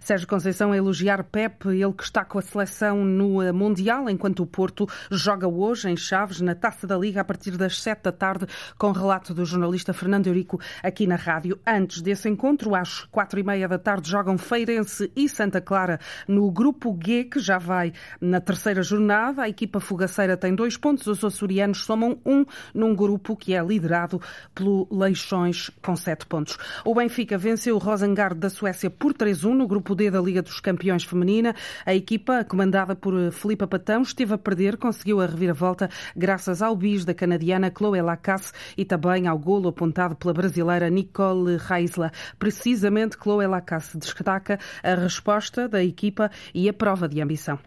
Sérgio 0.00 0.26
Conceição 0.26 0.72
a 0.72 0.76
elogiar 0.76 1.22
Pep, 1.24 1.68
ele 1.68 1.92
que 1.92 2.02
está 2.02 2.24
com 2.24 2.38
a 2.38 2.42
seleção 2.42 3.04
no 3.04 3.42
eh, 3.42 3.52
Mundial, 3.52 4.08
enquanto 4.08 4.42
o 4.42 4.46
Porto 4.46 4.88
joga 5.10 5.46
hoje 5.46 5.90
em 5.90 5.96
Chaves, 5.96 6.40
na 6.40 6.54
Taça 6.54 6.86
da 6.86 6.96
Liga, 6.96 7.20
a 7.20 7.24
partir 7.24 7.50
das 7.56 7.80
sete 7.80 8.04
da 8.04 8.12
tarde, 8.12 8.46
com 8.78 8.92
relato 8.92 9.34
do 9.34 9.44
jornalista 9.44 9.92
Fernando 9.92 10.26
Eurico 10.26 10.58
aqui 10.82 11.06
na 11.06 11.16
rádio. 11.16 11.60
Antes 11.66 12.00
desse 12.00 12.30
encontro, 12.30 12.74
às 12.74 13.04
quatro 13.04 13.38
e 13.38 13.42
meia 13.42 13.68
da 13.68 13.78
tarde, 13.78 14.10
jogam 14.10 14.38
Feirense 14.38 15.12
e 15.14 15.28
Santa 15.28 15.60
Clara 15.60 16.00
no 16.26 16.50
Grupo 16.50 16.98
G, 17.04 17.24
que 17.24 17.38
já 17.38 17.58
vai 17.58 17.92
na 18.20 18.40
terceira 18.40 18.82
jornada. 18.82 19.42
A 19.42 19.48
equipa 19.50 19.80
fugaceira 19.80 20.34
tem 20.34 20.54
dois 20.54 20.78
pontos, 20.78 21.06
os 21.06 21.22
açorianos 21.22 21.84
somam 21.84 22.18
um 22.24 22.44
num 22.74 22.94
grupo 22.94 23.36
que 23.36 23.54
é 23.54 23.62
liderado 23.62 24.20
pelo 24.54 24.88
Leixões, 24.90 25.70
com 25.82 25.94
sete 25.94 26.24
pontos. 26.24 26.56
O 26.84 26.94
Benfica 26.94 27.36
venceu 27.36 27.76
o 27.76 27.78
Rosengard 27.78 28.38
da 28.38 28.48
Suécia 28.48 28.88
por 28.88 29.12
3-1 29.12 29.54
no 29.54 29.66
Grupo 29.66 29.89
D 29.94 30.10
da 30.10 30.20
Liga 30.20 30.42
dos 30.42 30.60
Campeões 30.60 31.04
Feminina. 31.04 31.54
A 31.84 31.94
equipa, 31.94 32.44
comandada 32.44 32.94
por 32.94 33.14
Filipa 33.32 33.66
Patão, 33.66 34.02
esteve 34.02 34.34
a 34.34 34.38
perder, 34.38 34.76
conseguiu 34.76 35.20
a 35.20 35.26
reviravolta 35.26 35.88
graças 36.16 36.62
ao 36.62 36.76
bis 36.76 37.04
da 37.04 37.14
canadiana 37.14 37.72
Chloe 37.76 38.00
Lacasse 38.02 38.52
e 38.76 38.84
também 38.84 39.26
ao 39.26 39.38
golo 39.38 39.68
apontado 39.68 40.14
pela 40.16 40.32
brasileira 40.32 40.88
Nicole 40.88 41.56
Reisler. 41.56 42.10
Precisamente, 42.38 43.16
Chloe 43.16 43.46
Lacasse 43.46 43.96
destaca 43.98 44.58
a 44.82 44.94
resposta 44.94 45.68
da 45.68 45.82
equipa 45.82 46.30
e 46.54 46.68
a 46.68 46.72
prova 46.72 47.08
de 47.08 47.20
ambição. 47.20 47.58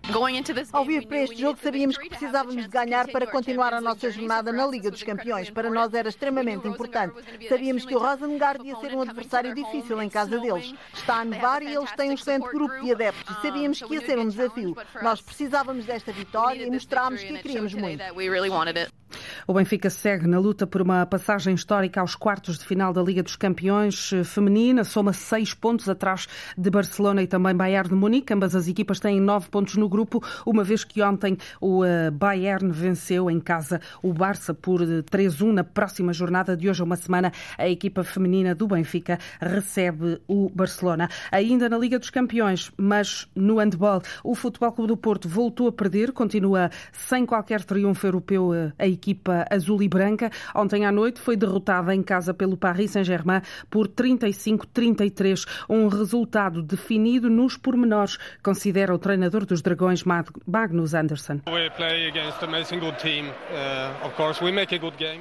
Ao 0.72 0.86
vir 0.86 1.08
para 1.08 1.24
este 1.24 1.42
jogo, 1.42 1.60
sabíamos 1.62 1.98
que 1.98 2.10
precisávamos 2.10 2.64
de 2.64 2.70
ganhar 2.70 3.08
para 3.08 3.28
continuar 3.28 3.74
a 3.74 3.82
nossa 3.82 4.10
jornada 4.12 4.52
na 4.52 4.66
Liga 4.68 4.90
dos 4.90 5.04
Campeões. 5.04 5.50
Para 5.50 5.70
nós 5.70 5.94
era 5.94 6.10
extremamente 6.10 6.68
importante. 6.68 7.16
Sabíamos 7.48 7.86
que 7.86 7.96
o 7.96 8.00
Rosengard 8.00 8.66
ia 8.66 8.76
ser 8.78 8.96
um 8.96 9.02
adversário 9.02 9.54
difícil 9.54 10.02
em 10.02 10.10
casa 10.10 10.40
deles. 10.40 10.74
Está 10.94 11.22
a 11.22 11.26
nevar 11.26 11.62
e 11.62 11.74
eles 11.74 11.92
têm 11.92 12.13
um 12.14 12.16
excelente 12.16 12.50
grupo 12.50 12.82
de 12.82 12.92
adeptos 12.92 13.38
e 13.38 13.42
sabíamos 13.42 13.82
que 13.82 13.94
ia 13.94 14.06
ser 14.06 14.20
um 14.20 14.28
desafio. 14.28 14.78
Nós 15.02 15.22
precisávamos 15.22 15.86
desta 15.86 16.12
vitória 16.12 16.66
e 16.66 16.70
mostrámos 16.70 17.22
que 17.24 17.34
a 17.34 17.42
queríamos 17.42 17.74
muito. 17.74 18.04
O 19.48 19.54
Benfica 19.54 19.90
segue 19.90 20.28
na 20.28 20.40
luta 20.40 20.66
por 20.68 20.82
uma 20.82 21.06
passagem 21.06 21.54
histórica 21.54 22.02
aos 22.02 22.16
quartos 22.16 22.58
de 22.58 22.66
final 22.66 22.94
da 22.94 23.02
Liga 23.02 23.24
dos 23.24 23.36
Campeões 23.36 24.12
feminina, 24.26 24.84
soma 24.84 25.14
seis 25.14 25.54
pontos 25.54 25.90
atrás 25.90 26.28
de 26.58 26.70
Barcelona 26.70 27.22
e 27.22 27.28
também 27.28 27.56
Bayern 27.56 27.90
de 27.90 27.96
Munique. 27.96 28.34
Ambas 28.34 28.56
as 28.56 28.68
equipas 28.68 29.00
têm 29.00 29.20
nove 29.20 29.50
pontos 29.50 29.76
no 29.76 29.88
grupo, 29.90 30.24
uma 30.46 30.64
vez 30.64 30.84
que 30.84 31.02
ontem 31.02 31.38
o 31.60 31.84
eh, 31.84 32.12
Bayern 32.12 32.72
venceu 32.72 33.30
em 33.30 33.40
casa 33.40 33.80
o 34.02 34.14
Barça 34.14 34.54
por 34.54 34.82
3-1 34.82 35.52
na 35.52 35.64
próxima 35.64 36.14
jornada 36.14 36.56
de 36.56 36.70
hoje 36.70 36.82
a 36.82 36.86
uma 36.86 36.96
semana. 36.96 37.32
A 37.58 37.68
equipa 37.68 38.04
feminina 38.04 38.54
do 38.54 38.68
Benfica 38.68 39.20
recebe 39.40 40.22
o 40.28 40.50
Barcelona. 40.50 41.10
Ainda 41.32 41.70
na 41.70 41.78
Liga 41.78 42.00
dos 42.00 42.10
Campeões, 42.10 42.72
mas 42.78 43.28
no 43.36 43.58
handball, 43.58 44.02
o 44.24 44.36
Futebol 44.36 44.72
Clube 44.72 44.88
do 44.90 44.98
Porto 44.98 45.28
voltou 45.28 45.68
a 45.68 45.72
perder, 45.72 46.12
continua 46.12 46.70
sem 46.92 47.26
qualquer 47.26 47.64
triunfo 47.64 48.06
europeu 48.06 48.54
eh, 48.54 48.72
a 48.78 48.88
equipa 48.88 49.23
azul 49.50 49.82
e 49.82 49.88
branca. 49.88 50.30
Ontem 50.56 50.86
à 50.86 50.92
noite 50.92 51.20
foi 51.20 51.36
derrotada 51.36 51.94
em 51.94 52.02
casa 52.02 52.34
pelo 52.34 52.58
Paris 52.58 52.92
Saint-Germain 52.92 53.42
por 53.70 53.88
35-33, 53.88 55.46
um 55.70 55.88
resultado 55.88 56.62
definido 56.62 57.30
nos 57.30 57.58
pormenores, 57.58 58.18
considera 58.42 58.94
o 58.94 59.00
treinador 59.00 59.46
dos 59.46 59.62
Dragões, 59.62 60.04
Magnus 60.04 60.94
Anderson. 60.94 61.40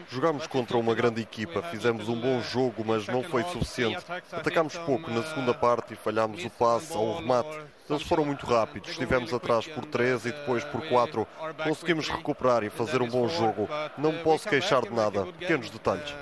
Jogámos 0.08 0.46
contra 0.46 0.76
uma 0.76 0.94
grande 0.94 1.20
equipa, 1.20 1.62
fizemos 1.62 2.08
um 2.08 2.20
bom 2.20 2.40
jogo, 2.40 2.84
mas 2.86 3.06
não 3.06 3.22
foi 3.22 3.42
suficiente. 3.44 4.04
Atacámos 4.32 4.76
pouco 4.78 5.10
na 5.10 5.22
segunda 5.22 5.54
parte 5.54 5.94
e 5.94 5.96
falhámos 5.96 6.44
o 6.44 6.50
passe 6.50 6.92
ao 6.94 7.18
remate. 7.18 7.58
Eles 7.90 8.02
foram 8.02 8.24
muito 8.24 8.46
rápidos, 8.46 8.90
estivemos 8.90 9.34
atrás 9.34 9.66
por 9.66 9.84
3 9.84 10.26
e 10.26 10.32
depois 10.32 10.64
por 10.64 10.86
4. 10.88 11.26
Conseguimos 11.64 12.08
recuperar 12.08 12.62
e 12.62 12.70
fazer 12.70 13.02
um 13.02 13.08
bom 13.08 13.28
jogo. 13.28 13.68
Não 13.98 14.14
posso 14.18 14.48
queixar 14.48 14.82
de 14.82 14.90
nada. 14.90 15.26
Pequenos 15.26 15.68
detalhes. 15.68 16.14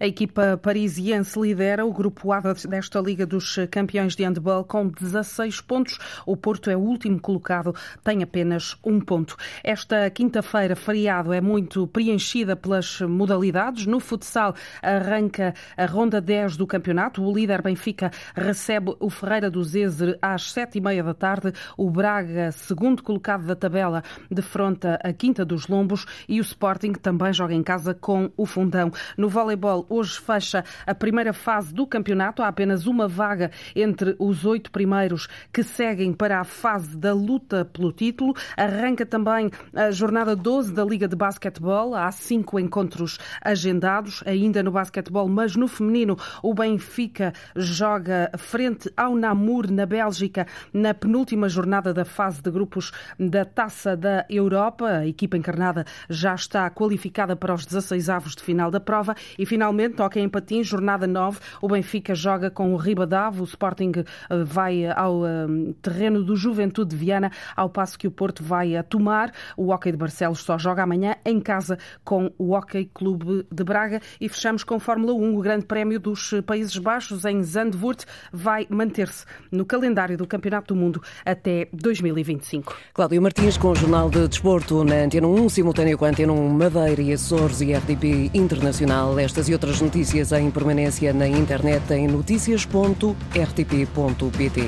A 0.00 0.06
equipa 0.06 0.56
parisiense 0.56 1.38
lidera 1.38 1.84
o 1.84 1.92
grupo 1.92 2.32
A 2.32 2.40
desta 2.40 2.98
Liga 3.00 3.26
dos 3.26 3.58
Campeões 3.70 4.16
de 4.16 4.24
Handball 4.24 4.64
com 4.64 4.88
16 4.88 5.60
pontos. 5.60 5.98
O 6.24 6.38
Porto 6.38 6.70
é 6.70 6.76
o 6.76 6.80
último 6.80 7.20
colocado, 7.20 7.74
tem 8.02 8.22
apenas 8.22 8.78
um 8.82 8.98
ponto. 8.98 9.36
Esta 9.62 10.08
quinta-feira, 10.08 10.74
feriado, 10.74 11.34
é 11.34 11.40
muito 11.42 11.86
preenchida 11.86 12.56
pelas 12.56 13.02
modalidades. 13.02 13.84
No 13.84 14.00
futsal 14.00 14.54
arranca 14.80 15.52
a 15.76 15.84
ronda 15.84 16.18
10 16.18 16.56
do 16.56 16.66
campeonato. 16.66 17.22
O 17.22 17.34
líder 17.34 17.60
Benfica 17.60 18.10
recebe 18.34 18.96
o 18.98 19.10
Ferreira 19.10 19.50
do 19.50 19.62
Zezer 19.62 20.18
às 20.22 20.50
sete 20.50 20.78
e 20.78 20.80
meia 20.80 21.04
da 21.04 21.12
tarde. 21.12 21.52
O 21.76 21.90
Braga, 21.90 22.52
segundo 22.52 23.02
colocado 23.02 23.44
da 23.44 23.54
tabela, 23.54 24.02
defronta 24.30 24.98
a 25.04 25.12
Quinta 25.12 25.44
dos 25.44 25.68
Lombos 25.68 26.06
e 26.26 26.40
o 26.40 26.42
Sporting 26.42 26.92
também 26.92 27.34
joga 27.34 27.52
em 27.52 27.62
casa 27.62 27.92
com 27.92 28.30
o 28.34 28.46
Fundão. 28.46 28.90
No 29.18 29.28
voleibol, 29.28 29.89
hoje 29.90 30.18
fecha 30.18 30.64
a 30.86 30.94
primeira 30.94 31.32
fase 31.32 31.74
do 31.74 31.86
campeonato. 31.86 32.42
Há 32.42 32.48
apenas 32.48 32.86
uma 32.86 33.08
vaga 33.08 33.50
entre 33.74 34.14
os 34.18 34.44
oito 34.44 34.70
primeiros 34.70 35.28
que 35.52 35.62
seguem 35.62 36.12
para 36.12 36.40
a 36.40 36.44
fase 36.44 36.96
da 36.96 37.12
luta 37.12 37.64
pelo 37.64 37.92
título. 37.92 38.34
Arranca 38.56 39.04
também 39.04 39.50
a 39.74 39.90
jornada 39.90 40.36
12 40.36 40.72
da 40.72 40.84
Liga 40.84 41.08
de 41.08 41.16
Basquetebol. 41.16 41.94
Há 41.94 42.10
cinco 42.12 42.58
encontros 42.58 43.18
agendados, 43.42 44.22
ainda 44.24 44.62
no 44.62 44.70
basquetebol, 44.70 45.28
mas 45.28 45.56
no 45.56 45.66
feminino 45.66 46.16
o 46.42 46.54
Benfica 46.54 47.32
joga 47.56 48.30
frente 48.38 48.90
ao 48.96 49.16
Namur, 49.16 49.70
na 49.70 49.86
Bélgica, 49.86 50.46
na 50.72 50.94
penúltima 50.94 51.48
jornada 51.48 51.92
da 51.92 52.04
fase 52.04 52.40
de 52.40 52.50
grupos 52.50 52.92
da 53.18 53.44
Taça 53.44 53.96
da 53.96 54.24
Europa. 54.30 54.86
A 54.86 55.06
equipa 55.06 55.36
encarnada 55.36 55.84
já 56.08 56.34
está 56.34 56.70
qualificada 56.70 57.34
para 57.34 57.54
os 57.54 57.66
16 57.66 58.08
avos 58.08 58.36
de 58.36 58.42
final 58.42 58.70
da 58.70 58.80
prova 58.80 59.14
e 59.38 59.44
finalmente 59.44 59.79
Finalmente, 59.80 59.96
toca 59.96 60.20
em 60.20 60.28
Patins, 60.28 60.66
jornada 60.66 61.06
9. 61.06 61.38
O 61.62 61.68
Benfica 61.68 62.14
joga 62.14 62.50
com 62.50 62.74
o 62.74 62.76
Ribadavo. 62.76 63.42
O 63.42 63.46
Sporting 63.46 63.92
eh, 63.96 64.44
vai 64.44 64.86
ao 64.86 65.26
eh, 65.26 65.46
terreno 65.80 66.22
do 66.22 66.36
Juventude 66.36 66.90
de 66.90 66.96
Viana, 66.96 67.30
ao 67.56 67.70
passo 67.70 67.98
que 67.98 68.06
o 68.06 68.10
Porto 68.10 68.44
vai 68.44 68.76
a 68.76 68.82
tomar. 68.82 69.32
O 69.56 69.72
Hockey 69.72 69.92
de 69.92 69.96
Barcelos 69.96 70.42
só 70.42 70.58
joga 70.58 70.82
amanhã 70.82 71.16
em 71.24 71.40
casa 71.40 71.78
com 72.04 72.30
o 72.36 72.54
Hockey 72.54 72.90
Clube 72.92 73.46
de 73.50 73.64
Braga. 73.64 74.00
E 74.20 74.28
fechamos 74.28 74.64
com 74.64 74.78
Fórmula 74.78 75.14
1. 75.14 75.38
O 75.38 75.40
Grande 75.40 75.64
Prémio 75.64 75.98
dos 75.98 76.34
Países 76.44 76.76
Baixos 76.76 77.24
em 77.24 77.42
Zandvoort 77.42 78.04
vai 78.30 78.66
manter-se 78.68 79.24
no 79.50 79.64
calendário 79.64 80.18
do 80.18 80.26
Campeonato 80.26 80.74
do 80.74 80.80
Mundo 80.80 81.00
até 81.24 81.68
2025. 81.72 82.76
Cláudio 82.92 83.22
Martins 83.22 83.56
com 83.56 83.70
o 83.70 83.74
Jornal 83.74 84.10
de 84.10 84.28
Desporto 84.28 84.84
na 84.84 84.96
Antena 85.04 85.26
1, 85.26 85.48
simultâneo 85.48 85.96
com 85.96 86.04
a 86.04 86.08
Antena 86.08 86.32
1 86.32 86.48
Madeira 86.50 87.00
e 87.00 87.12
Açores 87.12 87.62
e 87.62 87.72
RDP 87.72 88.30
Internacional. 88.34 89.18
Estas 89.18 89.48
e 89.48 89.52
outras 89.52 89.69
as 89.70 89.80
notícias 89.80 90.32
em 90.32 90.50
permanência 90.50 91.12
na 91.12 91.28
internet 91.28 91.92
em 91.92 92.08
notícias.rtp.pt. 92.08 94.60